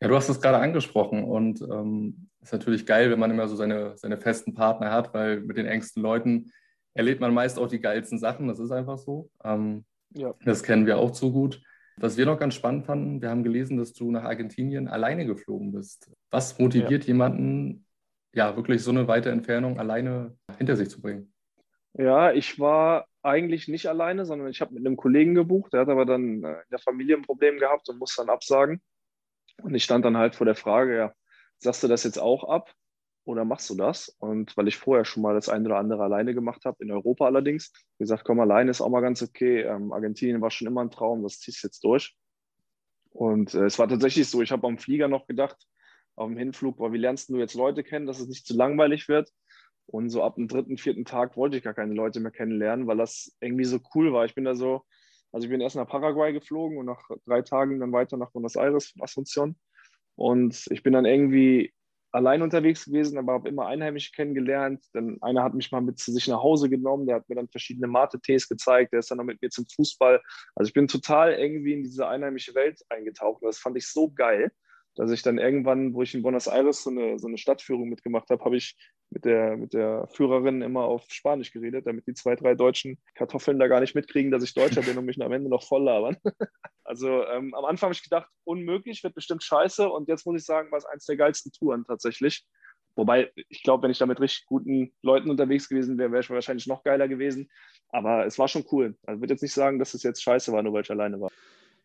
[0.00, 3.54] Ja, du hast es gerade angesprochen und ähm, ist natürlich geil, wenn man immer so
[3.54, 6.52] seine, seine festen Partner hat, weil mit den engsten Leuten
[6.94, 8.48] erlebt man meist auch die geilsten Sachen.
[8.48, 9.30] Das ist einfach so.
[9.44, 10.34] Ähm, ja.
[10.44, 11.62] Das kennen wir auch zu gut.
[12.02, 15.70] Was wir noch ganz spannend fanden, wir haben gelesen, dass du nach Argentinien alleine geflogen
[15.70, 16.10] bist.
[16.32, 17.08] Was motiviert ja.
[17.08, 17.86] jemanden,
[18.34, 21.32] ja, wirklich so eine weite Entfernung alleine hinter sich zu bringen?
[21.94, 25.74] Ja, ich war eigentlich nicht alleine, sondern ich habe mit einem Kollegen gebucht.
[25.74, 28.82] Der hat aber dann äh, in der Familie ein Problem gehabt und musste dann absagen.
[29.62, 31.12] Und ich stand dann halt vor der Frage, ja,
[31.58, 32.74] sagst du das jetzt auch ab
[33.24, 34.08] oder machst du das?
[34.18, 37.26] Und weil ich vorher schon mal das eine oder andere alleine gemacht habe, in Europa
[37.26, 39.62] allerdings, gesagt, komm, alleine ist auch mal ganz okay.
[39.62, 42.16] Ähm, Argentinien war schon immer ein Traum, das ziehst du jetzt durch.
[43.10, 45.56] Und äh, es war tatsächlich so, ich habe am Flieger noch gedacht,
[46.16, 49.08] auf dem Hinflug, boah, wie lernst du jetzt Leute kennen, dass es nicht zu langweilig
[49.08, 49.30] wird?
[49.86, 52.96] Und so ab dem dritten, vierten Tag wollte ich gar keine Leute mehr kennenlernen, weil
[52.96, 54.24] das irgendwie so cool war.
[54.24, 54.82] Ich bin da so,
[55.32, 58.56] also ich bin erst nach Paraguay geflogen und nach drei Tagen dann weiter nach Buenos
[58.56, 59.54] Aires von Asunción.
[60.14, 61.72] Und ich bin dann irgendwie
[62.12, 64.84] allein unterwegs gewesen, aber habe immer Einheimische kennengelernt.
[64.92, 67.48] Dann einer hat mich mal mit zu sich nach Hause genommen, der hat mir dann
[67.48, 70.20] verschiedene Mate-Tees gezeigt, der ist dann noch mit mir zum Fußball.
[70.54, 74.52] Also ich bin total irgendwie in diese einheimische Welt eingetaucht das fand ich so geil
[74.94, 78.28] dass ich dann irgendwann, wo ich in Buenos Aires so eine, so eine Stadtführung mitgemacht
[78.30, 78.76] habe, habe ich
[79.12, 83.58] mit der, mit der Führerin immer auf Spanisch geredet, damit die zwei, drei deutschen Kartoffeln
[83.58, 86.16] da gar nicht mitkriegen, dass ich Deutscher bin und mich am Ende noch voll labern.
[86.84, 89.88] Also ähm, am Anfang habe ich gedacht, unmöglich, wird bestimmt scheiße.
[89.88, 92.44] Und jetzt muss ich sagen, war es eines der geilsten Touren tatsächlich.
[92.96, 96.28] Wobei, ich glaube, wenn ich da mit richtig guten Leuten unterwegs gewesen wäre, wäre ich
[96.28, 97.48] wahrscheinlich noch geiler gewesen.
[97.88, 98.96] Aber es war schon cool.
[99.06, 101.20] Also ich würde jetzt nicht sagen, dass es jetzt scheiße war, nur weil ich alleine
[101.20, 101.30] war.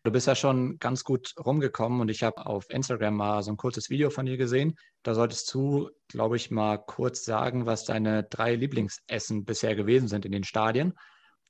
[0.04, 3.56] Du bist ja schon ganz gut rumgekommen und ich habe auf Instagram mal so ein
[3.56, 4.76] kurzes Video von dir gesehen.
[5.02, 10.24] Da solltest du, glaube ich, mal kurz sagen, was deine drei Lieblingsessen bisher gewesen sind
[10.24, 10.94] in den Stadien.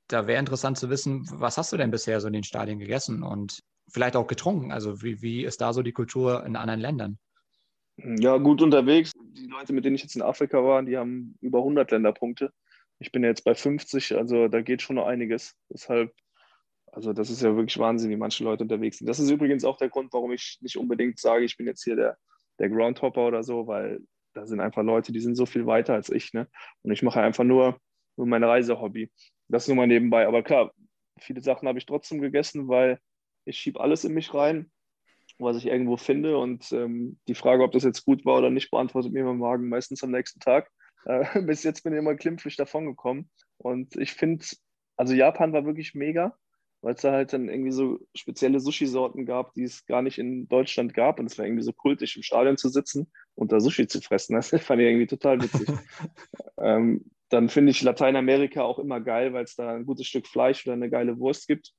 [0.09, 3.23] Da wäre interessant zu wissen, was hast du denn bisher so in den Stadien gegessen
[3.23, 4.73] und vielleicht auch getrunken?
[4.73, 7.19] Also wie, wie ist da so die Kultur in anderen Ländern?
[7.99, 9.13] Ja, gut unterwegs.
[9.15, 12.53] Die Leute, mit denen ich jetzt in Afrika war, die haben über 100 Länderpunkte.
[12.99, 15.55] Ich bin jetzt bei 50, also da geht schon noch einiges.
[15.69, 16.13] Deshalb
[16.99, 19.07] also das ist ja wirklich Wahnsinn, wie manche Leute unterwegs sind.
[19.07, 21.95] Das ist übrigens auch der Grund, warum ich nicht unbedingt sage, ich bin jetzt hier
[21.95, 22.19] der,
[22.59, 24.01] der Groundhopper oder so, weil
[24.35, 26.33] da sind einfach Leute, die sind so viel weiter als ich.
[26.33, 26.49] Ne?
[26.83, 27.79] Und ich mache einfach nur,
[28.17, 29.13] nur mein Reisehobby.
[29.47, 30.27] Das nur mal nebenbei.
[30.27, 30.73] Aber klar,
[31.21, 32.99] viele Sachen habe ich trotzdem gegessen, weil
[33.45, 34.69] ich schiebe alles in mich rein,
[35.39, 36.37] was ich irgendwo finde.
[36.37, 39.69] Und ähm, die Frage, ob das jetzt gut war oder nicht, beantwortet mir mein Magen
[39.69, 40.69] meistens am nächsten Tag.
[41.05, 43.31] Äh, bis jetzt bin ich immer klimpflich davon gekommen.
[43.57, 44.45] Und ich finde,
[44.97, 46.37] also Japan war wirklich mega
[46.81, 50.49] weil es da halt dann irgendwie so spezielle Sushi-Sorten gab, die es gar nicht in
[50.49, 51.19] Deutschland gab.
[51.19, 54.35] Und es war irgendwie so kultisch, im Stadion zu sitzen und da Sushi zu fressen.
[54.37, 55.69] Das fand ich irgendwie total witzig.
[56.59, 60.67] ähm, dann finde ich Lateinamerika auch immer geil, weil es da ein gutes Stück Fleisch
[60.67, 61.73] oder eine geile Wurst gibt.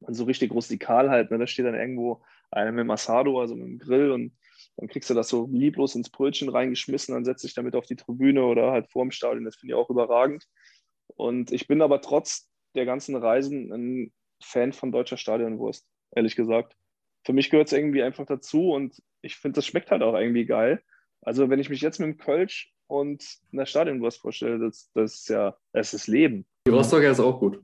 [0.00, 1.30] Und so richtig rustikal halt.
[1.30, 1.38] Ne?
[1.38, 4.32] Da steht dann irgendwo einer mit dem Asado, also mit dem Grill und
[4.76, 7.96] dann kriegst du das so lieblos ins Brötchen reingeschmissen, dann setzt dich damit auf die
[7.96, 9.44] Tribüne oder halt vorm Stadion.
[9.44, 10.44] Das finde ich auch überragend.
[11.16, 16.76] Und ich bin aber trotz der ganzen Reisen ein Fan von deutscher Stadionwurst, ehrlich gesagt.
[17.24, 20.44] Für mich gehört es irgendwie einfach dazu und ich finde, das schmeckt halt auch irgendwie
[20.44, 20.82] geil.
[21.22, 25.28] Also, wenn ich mich jetzt mit dem Kölsch und einer Stadionwurst vorstelle, das, das ist
[25.30, 26.46] ja, das ist Leben.
[26.66, 27.62] Die Rostocker ist auch gut.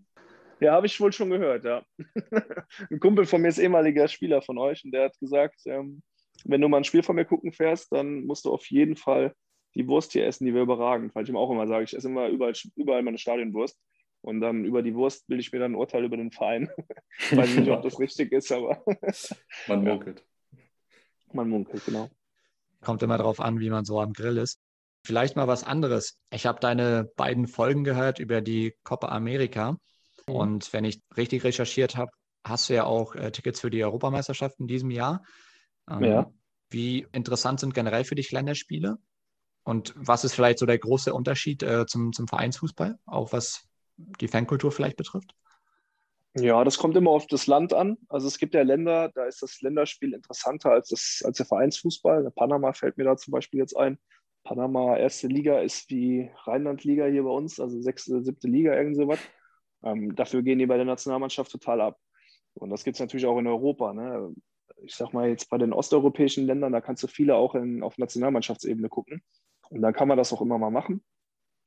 [0.60, 1.84] Ja, habe ich wohl schon gehört, ja.
[2.90, 6.02] ein Kumpel von mir ist ehemaliger Spieler von euch und der hat gesagt, ähm,
[6.44, 9.34] wenn du mal ein Spiel von mir gucken fährst, dann musst du auf jeden Fall
[9.74, 11.14] die Wurst hier essen, die wir überragend.
[11.14, 13.78] Weil ich ihm auch immer sage, ich esse immer überall, überall meine Stadionwurst.
[14.22, 16.70] Und dann über die Wurst will ich mir dann ein Urteil über den Verein.
[17.18, 18.84] ich weiß nicht, ob das richtig ist, aber.
[19.68, 20.24] man munkelt.
[21.32, 22.10] Man munkelt, genau.
[22.82, 24.60] Kommt immer darauf an, wie man so am Grill ist.
[25.04, 26.18] Vielleicht mal was anderes.
[26.30, 29.72] Ich habe deine beiden Folgen gehört über die Copa America.
[30.26, 30.34] Mhm.
[30.34, 32.10] Und wenn ich richtig recherchiert habe,
[32.44, 35.22] hast du ja auch äh, Tickets für die Europameisterschaft in diesem Jahr.
[35.90, 36.32] Ähm, ja.
[36.68, 38.98] Wie interessant sind generell für dich Länderspiele?
[39.62, 43.69] Und was ist vielleicht so der große Unterschied äh, zum, zum Vereinsfußball, auch was
[44.20, 45.34] die Fankultur vielleicht betrifft?
[46.34, 47.98] Ja, das kommt immer auf das Land an.
[48.08, 52.22] Also es gibt ja Länder, da ist das Länderspiel interessanter als, das, als der Vereinsfußball.
[52.22, 53.98] Der Panama fällt mir da zum Beispiel jetzt ein.
[54.44, 59.18] Panama erste Liga ist wie Rheinland-Liga hier bei uns, also sechste, siebte Liga, irgend sowas.
[59.82, 61.98] Ähm, dafür gehen die bei der Nationalmannschaft total ab.
[62.54, 63.92] Und das gibt es natürlich auch in Europa.
[63.92, 64.32] Ne?
[64.82, 67.98] Ich sag mal jetzt bei den osteuropäischen Ländern, da kannst du viele auch in, auf
[67.98, 69.22] Nationalmannschaftsebene gucken.
[69.68, 71.02] Und dann kann man das auch immer mal machen.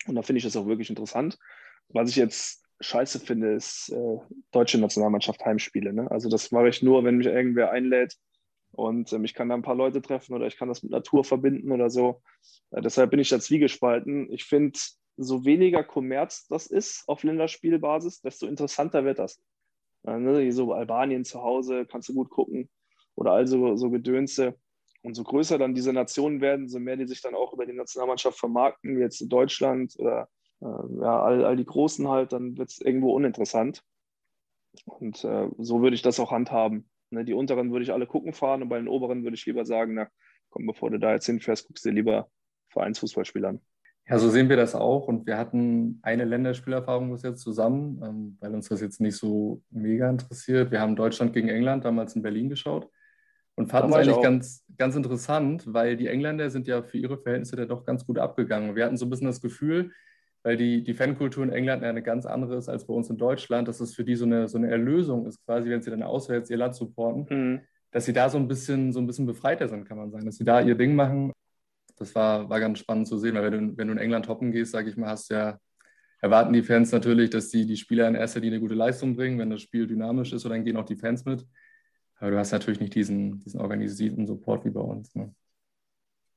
[0.07, 1.37] Und da finde ich das auch wirklich interessant.
[1.89, 4.17] Was ich jetzt scheiße finde, ist äh,
[4.51, 5.93] deutsche Nationalmannschaft Heimspiele.
[5.93, 6.09] Ne?
[6.11, 8.17] Also das mache ich nur, wenn mich irgendwer einlädt
[8.71, 11.23] und ähm, ich kann da ein paar Leute treffen oder ich kann das mit Natur
[11.23, 12.21] verbinden oder so.
[12.71, 14.31] Äh, deshalb bin ich da zwiegespalten.
[14.31, 14.79] Ich finde,
[15.15, 19.39] so weniger Kommerz das ist auf Länderspielbasis, desto interessanter wird das.
[20.05, 20.51] Äh, ne?
[20.51, 22.69] So Albanien zu Hause kannst du gut gucken
[23.15, 24.55] oder also so Gedönse.
[25.03, 27.73] Und so größer dann diese Nationen werden, so mehr die sich dann auch über die
[27.73, 30.29] Nationalmannschaft vermarkten, wie jetzt Deutschland oder
[30.61, 33.83] äh, ja, all, all die Großen halt, dann wird es irgendwo uninteressant.
[34.85, 36.89] Und äh, so würde ich das auch handhaben.
[37.11, 39.65] Ne, die unteren würde ich alle gucken fahren und bei den oberen würde ich lieber
[39.65, 40.07] sagen, na
[40.49, 42.29] komm, bevor du da jetzt hinfährst, guckst du dir lieber
[42.69, 43.61] Vereinsfußballspiel an.
[44.07, 45.07] Ja, so sehen wir das auch.
[45.07, 49.61] Und wir hatten eine Länderspielerfahrung bis jetzt zusammen, ähm, weil uns das jetzt nicht so
[49.69, 50.71] mega interessiert.
[50.71, 52.89] Wir haben Deutschland gegen England damals in Berlin geschaut.
[53.55, 57.55] Und fanden es eigentlich ganz, ganz interessant, weil die Engländer sind ja für ihre Verhältnisse
[57.55, 58.75] da doch ganz gut abgegangen.
[58.75, 59.91] Wir hatten so ein bisschen das Gefühl,
[60.41, 63.67] weil die, die Fankultur in England eine ganz andere ist als bei uns in Deutschland,
[63.67, 66.49] dass es für die so eine, so eine Erlösung ist, quasi, wenn sie dann auswärts
[66.49, 67.61] ihr Land supporten, mhm.
[67.91, 70.35] dass sie da so ein bisschen so ein bisschen befreiter sind, kann man sagen, dass
[70.35, 71.31] sie da ihr Ding machen.
[71.97, 74.51] Das war, war ganz spannend zu sehen, weil wenn du, wenn du in England hoppen
[74.51, 75.59] gehst, sage ich mal, hast ja
[76.23, 79.37] erwarten die Fans natürlich, dass die, die Spieler in erster Linie gute Leistung bringen.
[79.39, 81.45] Wenn das Spiel dynamisch ist, dann gehen auch die Fans mit.
[82.23, 85.13] Aber du hast natürlich nicht diesen, diesen organisierten Support wie bei uns.
[85.13, 85.35] Ne?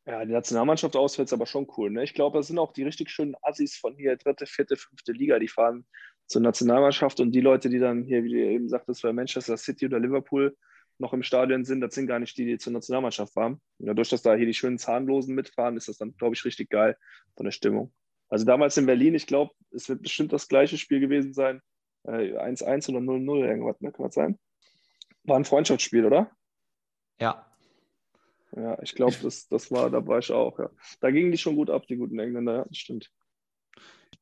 [0.05, 1.93] Ja, die Nationalmannschaft auswärts aber schon cool.
[1.93, 2.03] Ne?
[2.03, 5.39] Ich glaube, das sind auch die richtig schönen Assis von hier, dritte, vierte, fünfte Liga,
[5.39, 5.87] die fahren
[6.27, 9.87] zur Nationalmannschaft und die Leute, die dann hier, wie du eben sagtest, bei Manchester City
[9.87, 10.57] oder Liverpool
[10.99, 13.61] noch im Stadion sind, das sind gar nicht die, die zur Nationalmannschaft fahren.
[13.79, 16.69] Und dadurch, dass da hier die schönen Zahnlosen mitfahren, ist das dann, glaube ich, richtig
[16.69, 16.97] geil
[17.37, 17.93] von der Stimmung.
[18.29, 21.61] Also damals in Berlin, ich glaube, es wird bestimmt das gleiche Spiel gewesen sein.
[22.07, 23.93] 1-1 äh, oder 0-0 irgendwas, ne?
[23.93, 24.37] Kann das sein?
[25.27, 26.31] War ein Freundschaftsspiel, oder?
[27.21, 27.47] Ja.
[28.55, 30.71] Ja, ich glaube, das, das war, da war ich auch, ja.
[31.01, 33.11] Da gingen die schon gut ab, die guten Engländer, ja, das stimmt.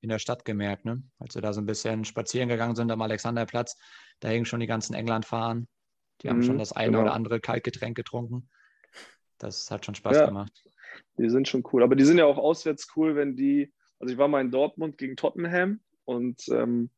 [0.00, 1.02] In der Stadt gemerkt, ne?
[1.18, 3.76] Als wir da so ein bisschen spazieren gegangen sind am Alexanderplatz,
[4.20, 5.68] da hingen schon die ganzen England-Fahren.
[6.20, 7.02] Die haben mhm, schon das eine genau.
[7.02, 8.48] oder andere Kaltgetränk getrunken.
[9.38, 10.64] Das hat schon Spaß ja, gemacht.
[11.18, 11.82] Die sind schon cool.
[11.82, 14.98] Aber die sind ja auch auswärts cool, wenn die, also ich war mal in Dortmund
[14.98, 16.90] gegen Tottenham und ähm,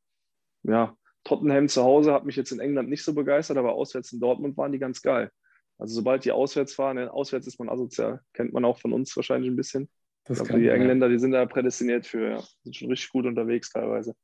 [0.62, 4.20] ja, Tottenham zu Hause hat mich jetzt in England nicht so begeistert, aber auswärts in
[4.20, 5.30] Dortmund waren die ganz geil.
[5.76, 8.20] Also sobald die auswärts fahren, auswärts ist man asozial.
[8.32, 9.88] Kennt man auch von uns wahrscheinlich ein bisschen.
[10.24, 13.70] Das glaube, die Engländer, die sind da prädestiniert für, ja, sind schon richtig gut unterwegs
[13.70, 14.14] teilweise.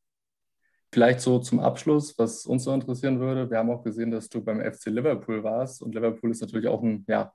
[0.93, 3.51] Vielleicht so zum Abschluss, was uns so interessieren würde.
[3.51, 6.83] Wir haben auch gesehen, dass du beim FC Liverpool warst und Liverpool ist natürlich auch
[6.83, 7.33] ein ja,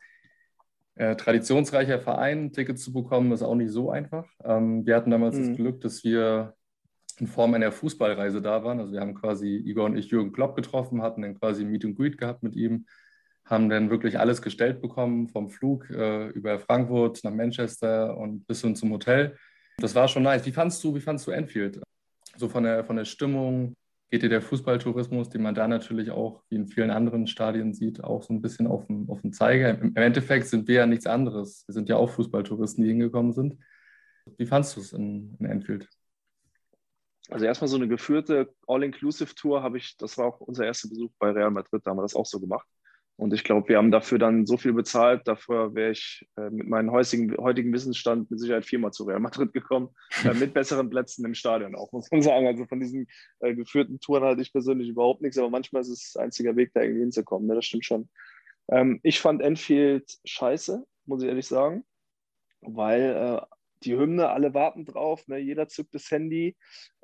[0.95, 2.53] äh, traditionsreicher Verein.
[2.53, 4.29] Tickets zu bekommen ist auch nicht so einfach.
[4.45, 5.47] Ähm, wir hatten damals mhm.
[5.47, 6.55] das Glück, dass wir
[7.19, 8.79] in Form einer Fußballreise da waren.
[8.79, 11.97] Also wir haben quasi Igor und ich Jürgen Klopp getroffen, hatten dann quasi Meet and
[11.97, 12.85] Greet gehabt mit ihm,
[13.45, 18.61] haben dann wirklich alles gestellt bekommen, vom Flug äh, über Frankfurt nach Manchester und bis
[18.61, 19.35] hin zum Hotel.
[19.77, 20.45] Das war schon nice.
[20.45, 21.81] Wie fandst du, wie fandst du Enfield?
[22.35, 23.75] So von der, von der Stimmung,
[24.09, 28.03] geht dir der Fußballtourismus, den man da natürlich auch wie in vielen anderen Stadien sieht,
[28.03, 29.79] auch so ein bisschen auf den, auf den Zeiger.
[29.81, 31.63] Im Endeffekt sind wir ja nichts anderes.
[31.67, 33.57] Wir sind ja auch Fußballtouristen, die hingekommen sind.
[34.37, 35.89] Wie fandst du es in, in Enfield?
[37.29, 41.31] Also erstmal so eine geführte All-Inclusive-Tour habe ich, das war auch unser erster Besuch bei
[41.31, 42.67] Real Madrid, da haben wir das auch so gemacht.
[43.19, 46.67] Und ich glaube, wir haben dafür dann so viel bezahlt, dafür wäre ich äh, mit
[46.67, 49.89] meinem heutigen, heutigen Wissensstand mit Sicherheit viermal zu Real Madrid gekommen,
[50.23, 52.45] äh, mit besseren Plätzen im Stadion auch, muss man sagen.
[52.45, 53.07] Also von diesen
[53.39, 56.81] äh, geführten Touren halte ich persönlich überhaupt nichts, aber manchmal ist es einziger Weg, da
[56.81, 57.47] irgendwie hinzukommen.
[57.47, 57.55] Ne?
[57.55, 58.07] Das stimmt schon.
[58.69, 61.85] Ähm, ich fand Enfield scheiße, muss ich ehrlich sagen,
[62.61, 63.41] weil äh,
[63.83, 65.39] die Hymne, alle warten drauf, ne?
[65.39, 66.55] jeder zückt das Handy.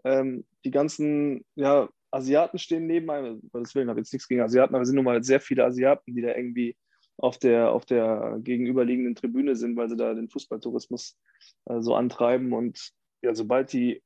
[0.04, 4.76] Ähm, die ganzen ja, Asiaten stehen neben einem, das Willen, habe jetzt nichts gegen Asiaten,
[4.76, 6.76] aber es sind nun mal sehr viele Asiaten, die da irgendwie
[7.18, 11.18] auf der, auf der gegenüberliegenden Tribüne sind, weil sie da den Fußballtourismus
[11.66, 12.54] äh, so antreiben.
[12.54, 14.04] Und ja, sobald die,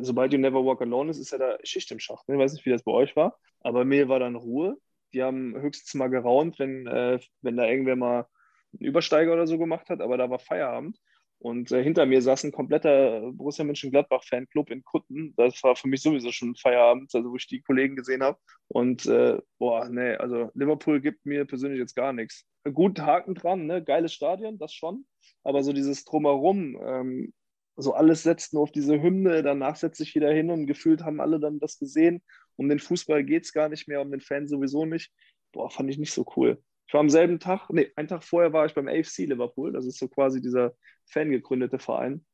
[0.00, 2.28] sobald You Never Walk Alone ist, ist ja da Schicht im Schacht.
[2.28, 2.36] Ne?
[2.36, 4.76] Ich weiß nicht, wie das bei euch war, aber mir war dann Ruhe.
[5.12, 8.26] Die haben höchstens mal geraunt, wenn, äh, wenn da irgendwer mal
[8.72, 10.98] einen Übersteiger oder so gemacht hat, aber da war Feierabend.
[11.42, 15.34] Und äh, hinter mir saß ein kompletter Borussia Mönchengladbach-Fanclub in Kutten.
[15.36, 18.38] Das war für mich sowieso schon Feierabend, also wo ich die Kollegen gesehen habe.
[18.68, 22.46] Und äh, boah, nee, also Liverpool gibt mir persönlich jetzt gar nichts.
[22.72, 23.82] Gut, Haken dran, ne?
[23.82, 25.04] geiles Stadion, das schon.
[25.42, 27.32] Aber so dieses Drumherum, ähm,
[27.74, 31.20] so alles setzt nur auf diese Hymne, danach setze ich wieder hin und gefühlt haben
[31.20, 32.22] alle dann das gesehen.
[32.54, 35.12] Um den Fußball geht es gar nicht mehr, um den Fan sowieso nicht.
[35.50, 36.62] Boah, fand ich nicht so cool.
[36.86, 39.72] Ich war am selben Tag, nee, einen Tag vorher war ich beim AFC Liverpool.
[39.72, 40.74] Das ist so quasi dieser
[41.06, 42.24] fangegründete Verein.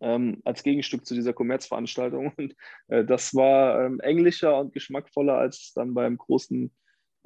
[0.00, 2.32] Ähm, als Gegenstück zu dieser Kommerzveranstaltung.
[2.36, 2.56] Und
[2.88, 6.72] äh, das war ähm, englischer und geschmackvoller, als es dann beim großen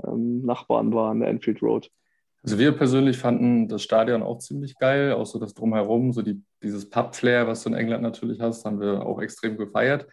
[0.04, 1.90] ähm, Nachbarn war an der Enfield Road.
[2.42, 6.42] Also wir persönlich fanden das Stadion auch ziemlich geil, auch so das Drumherum, so die,
[6.62, 10.06] dieses Pub-Flair, was du in England natürlich hast, haben wir auch extrem gefeiert.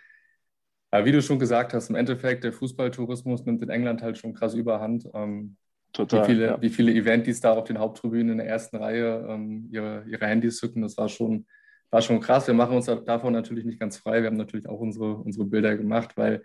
[0.92, 4.34] Aber wie du schon gesagt hast, im Endeffekt, der Fußballtourismus nimmt in England halt schon
[4.34, 5.08] krass überhand.
[5.14, 5.58] Ähm,
[5.98, 6.62] Total, wie, viele, ja.
[6.62, 10.58] wie viele Eventis da auf den Haupttribünen in der ersten Reihe ähm, ihre, ihre Handys
[10.58, 11.48] zücken, das war schon,
[11.90, 12.46] war schon krass.
[12.46, 14.22] Wir machen uns davon natürlich nicht ganz frei.
[14.22, 16.44] Wir haben natürlich auch unsere, unsere Bilder gemacht, weil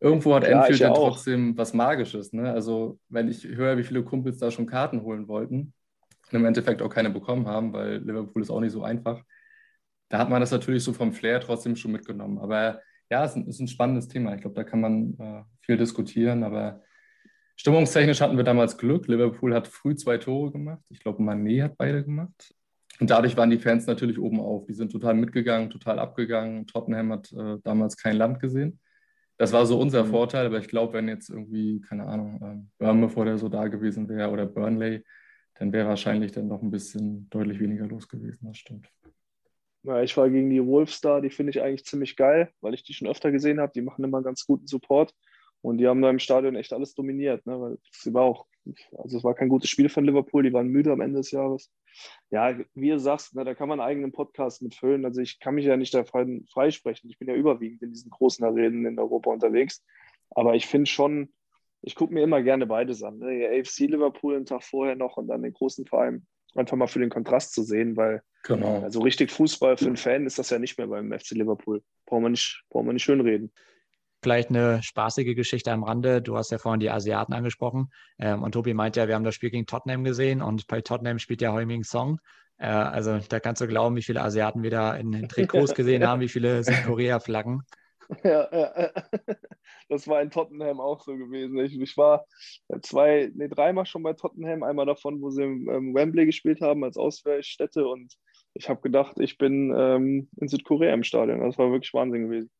[0.00, 2.34] irgendwo hat Klar, Enfield ja trotzdem was Magisches.
[2.34, 2.52] Ne?
[2.52, 5.72] Also, wenn ich höre, wie viele Kumpels da schon Karten holen wollten
[6.30, 9.24] und im Endeffekt auch keine bekommen haben, weil Liverpool ist auch nicht so einfach,
[10.10, 12.38] da hat man das natürlich so vom Flair trotzdem schon mitgenommen.
[12.38, 14.34] Aber ja, es ist ein, ist ein spannendes Thema.
[14.34, 16.82] Ich glaube, da kann man äh, viel diskutieren, aber
[17.60, 19.06] Stimmungstechnisch hatten wir damals Glück.
[19.06, 20.80] Liverpool hat früh zwei Tore gemacht.
[20.88, 22.54] Ich glaube, Mané hat beide gemacht.
[23.00, 24.64] Und dadurch waren die Fans natürlich oben auf.
[24.64, 26.66] Die sind total mitgegangen, total abgegangen.
[26.66, 28.80] Tottenham hat äh, damals kein Land gesehen.
[29.36, 30.08] das war so unser mhm.
[30.08, 33.68] Vorteil, aber ich glaube, wenn jetzt irgendwie, keine Ahnung, ähm, Burnley vor der so da
[33.68, 35.04] gewesen wäre oder Burnley,
[35.58, 38.88] dann wäre wahrscheinlich dann noch ein bisschen deutlich weniger los gewesen, das stimmt.
[39.82, 42.84] Ja, ich war gegen die Wolves da, die finde ich eigentlich ziemlich geil, weil ich
[42.84, 43.72] die schon öfter gesehen habe.
[43.74, 45.14] Die machen immer ganz guten Support
[45.62, 47.44] und die haben da im Stadion echt alles dominiert.
[47.46, 47.60] Ne?
[47.60, 48.46] Weil es war auch,
[48.96, 51.70] also es war kein gutes Spiel von Liverpool, die waren müde am Ende des Jahres.
[52.30, 55.04] Ja, wie du sagst, ne, da kann man einen eigenen Podcast mitfüllen.
[55.04, 57.10] Also ich kann mich ja nicht davon freisprechen.
[57.10, 59.84] Ich bin ja überwiegend in diesen großen Arenen in Europa unterwegs.
[60.30, 61.32] Aber ich finde schon,
[61.82, 63.18] ich gucke mir immer gerne beides an.
[63.18, 63.48] Ne?
[63.48, 67.10] AFC Liverpool einen Tag vorher noch und dann den großen Verein einfach mal für den
[67.10, 68.82] Kontrast zu sehen, weil genau.
[68.82, 71.82] also richtig Fußball für einen Fan ist das ja nicht mehr beim FC Liverpool.
[72.06, 73.52] Brauchen wir nicht, brauchen wir nicht schönreden.
[74.22, 76.20] Vielleicht eine spaßige Geschichte am Rande.
[76.20, 77.90] Du hast ja vorhin die Asiaten angesprochen.
[78.18, 81.18] Ähm, und Tobi meint ja, wir haben das Spiel gegen Tottenham gesehen und bei Tottenham
[81.18, 82.20] spielt ja Heuming Song.
[82.58, 86.20] Äh, also da kannst du glauben, wie viele Asiaten wir da in, Trikots gesehen haben,
[86.20, 87.62] wie viele Südkorea-Flaggen.
[88.24, 88.90] Ja, ja,
[89.88, 91.58] das war in Tottenham auch so gewesen.
[91.60, 92.26] Ich, ich war
[92.82, 96.82] zwei, nee, dreimal schon bei Tottenham, einmal davon, wo sie im ähm, Wembley gespielt haben
[96.82, 98.16] als Auswärtsstätte und
[98.54, 101.40] ich habe gedacht, ich bin ähm, in Südkorea im Stadion.
[101.40, 102.50] Das war wirklich Wahnsinn gewesen.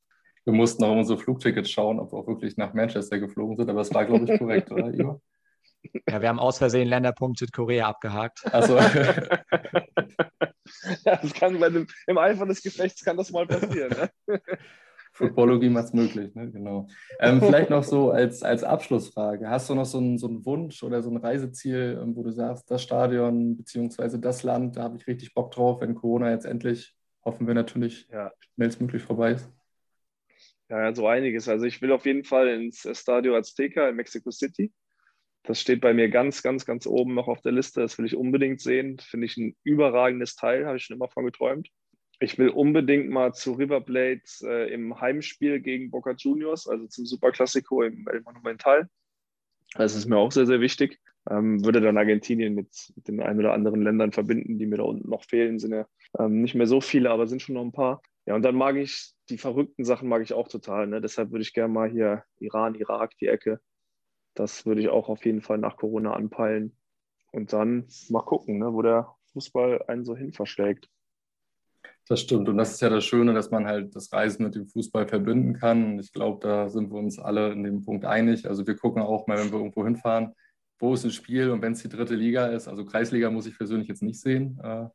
[0.44, 3.80] Wir mussten auch unsere Flugtickets schauen, ob wir auch wirklich nach Manchester geflogen sind, aber
[3.80, 5.20] es war, glaube ich, korrekt, oder, Ivo?
[6.08, 8.42] Ja, wir haben aus Versehen Länderpunkt Südkorea abgehakt.
[8.52, 8.76] Also.
[8.76, 9.30] ja,
[11.16, 13.90] das kann bei dem, im Eifer des Gefechts kann das mal passieren.
[13.90, 14.40] Ne?
[15.12, 16.50] Footballogie macht es möglich, ne?
[16.50, 16.86] genau.
[17.18, 19.48] Ähm, vielleicht noch so als, als Abschlussfrage.
[19.48, 22.30] Hast du noch so einen, so einen Wunsch oder so ein Reiseziel, ähm, wo du
[22.30, 24.18] sagst, das Stadion bzw.
[24.18, 28.08] das Land, da habe ich richtig Bock drauf, wenn Corona jetzt endlich, hoffen wir natürlich,
[28.10, 28.32] ja.
[28.54, 29.50] schnellstmöglich vorbei ist?
[30.70, 31.48] Ja, so einiges.
[31.48, 34.72] Also ich will auf jeden Fall ins Estadio Azteca in Mexico City.
[35.42, 37.80] Das steht bei mir ganz, ganz, ganz oben noch auf der Liste.
[37.80, 38.98] Das will ich unbedingt sehen.
[39.00, 41.68] Finde ich ein überragendes Teil, habe ich schon immer von geträumt.
[42.20, 47.04] Ich will unbedingt mal zu River Plate äh, im Heimspiel gegen Boca Juniors, also zum
[47.04, 48.88] Superclásico im El Monumental.
[49.74, 51.00] Das ist mir auch sehr, sehr wichtig.
[51.28, 54.84] Ähm, würde dann Argentinien mit, mit, den ein oder anderen Ländern verbinden, die mir da
[54.84, 55.58] unten noch fehlen.
[55.58, 55.86] Sind ja
[56.18, 58.02] ähm, nicht mehr so viele, aber sind schon noch ein paar.
[58.26, 60.86] Ja, und dann mag ich die verrückten Sachen mag ich auch total.
[60.86, 61.00] Ne?
[61.00, 63.60] Deshalb würde ich gerne mal hier Iran, Irak, die Ecke.
[64.34, 66.76] Das würde ich auch auf jeden Fall nach Corona anpeilen.
[67.32, 70.88] Und dann mal gucken, ne, wo der Fußball einen so hin verschlägt.
[72.08, 72.48] Das stimmt.
[72.48, 75.54] Und das ist ja das Schöne, dass man halt das Reisen mit dem Fußball verbinden
[75.54, 75.92] kann.
[75.92, 78.48] Und ich glaube, da sind wir uns alle in dem Punkt einig.
[78.48, 80.34] Also wir gucken auch mal, wenn wir irgendwo hinfahren,
[80.80, 82.66] wo ist ein Spiel und wenn es die dritte Liga ist.
[82.66, 84.58] Also Kreisliga muss ich persönlich jetzt nicht sehen.
[84.62, 84.88] Äh,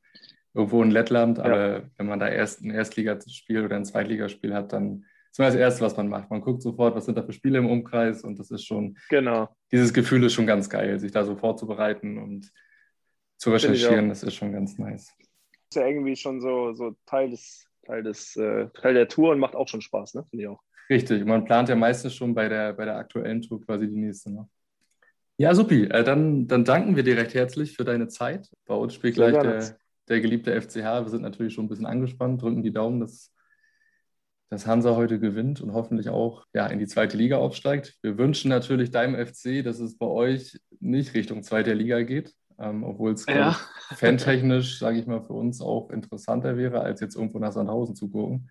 [0.56, 1.82] irgendwo in Lettland, aber ja.
[1.98, 5.98] wenn man da erst ein Erstligaspiel oder ein Zweitligaspiel hat, dann ist das Erste, was
[5.98, 6.32] man macht.
[6.32, 9.50] Man guckt sofort, was sind da für Spiele im Umkreis und das ist schon, genau.
[9.72, 12.52] dieses Gefühl ist schon ganz geil, sich da so vorzubereiten und
[13.38, 15.14] zu recherchieren, das ist schon ganz nice
[15.76, 19.40] ist ja irgendwie schon so, so Teil des, Teil des, äh, Teil der Tour und
[19.40, 20.26] macht auch schon Spaß, ne?
[20.30, 20.62] Finde ich auch.
[20.90, 24.32] Richtig, man plant ja meistens schon bei der, bei der aktuellen Tour quasi die nächste.
[24.32, 24.48] Ne?
[25.38, 25.86] Ja, supi.
[25.86, 28.50] Äh, dann, dann danken wir dir recht herzlich für deine Zeit.
[28.66, 30.76] Bei uns spielt gleich der, der geliebte FCH.
[31.04, 33.34] Wir sind natürlich schon ein bisschen angespannt, drücken die Daumen, dass,
[34.50, 37.98] dass Hansa heute gewinnt und hoffentlich auch ja, in die zweite Liga aufsteigt.
[38.02, 42.84] Wir wünschen natürlich deinem FC, dass es bei euch nicht Richtung zweite Liga geht ähm,
[42.84, 43.58] obwohl es ja.
[43.96, 48.10] fantechnisch, sage ich mal, für uns auch interessanter wäre, als jetzt irgendwo nach Sandhausen zu
[48.10, 48.50] gucken.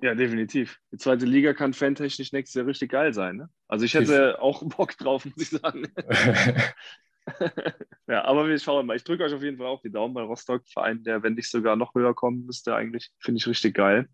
[0.00, 0.78] Ja, definitiv.
[0.92, 3.36] Die zweite Liga kann fantechnisch nächstes Jahr richtig geil sein.
[3.36, 3.48] Ne?
[3.66, 4.40] Also ich hätte ich...
[4.40, 5.88] auch Bock drauf, muss ich sagen.
[8.08, 8.96] ja, aber wir schauen mal.
[8.96, 11.50] Ich drücke euch auf jeden Fall auch die Daumen bei Rostock, Verein, der, wenn nicht
[11.50, 13.10] sogar noch höher kommen müsste, eigentlich.
[13.20, 14.08] Finde ich richtig geil.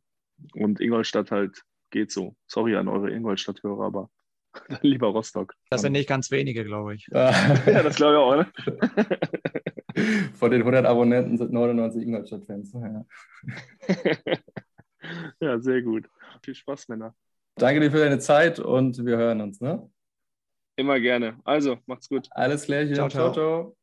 [0.55, 2.37] Und Ingolstadt halt geht so.
[2.47, 4.11] Sorry an eure Ingolstadt-Hörer, aber
[4.83, 5.55] Lieber Rostock.
[5.71, 7.07] Das sind nicht ganz wenige, glaube ich.
[7.11, 7.33] ja,
[7.83, 8.47] das glaube ich auch, ne?
[10.35, 12.73] Von den 100 Abonnenten sind 99 Ingolstadt-Fans.
[12.73, 13.05] Ja.
[15.41, 16.09] ja, sehr gut.
[16.43, 17.15] Viel Spaß, Männer.
[17.57, 19.89] Danke dir für deine Zeit und wir hören uns, ne?
[20.77, 21.37] Immer gerne.
[21.45, 22.29] Also, macht's gut.
[22.31, 22.95] Alles klärchen.
[22.95, 23.33] Ciao, ciao.
[23.33, 23.77] ciao.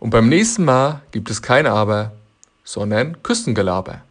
[0.00, 2.12] Und beim nächsten Mal gibt es kein Aber,
[2.62, 4.02] sondern Küstengelaber.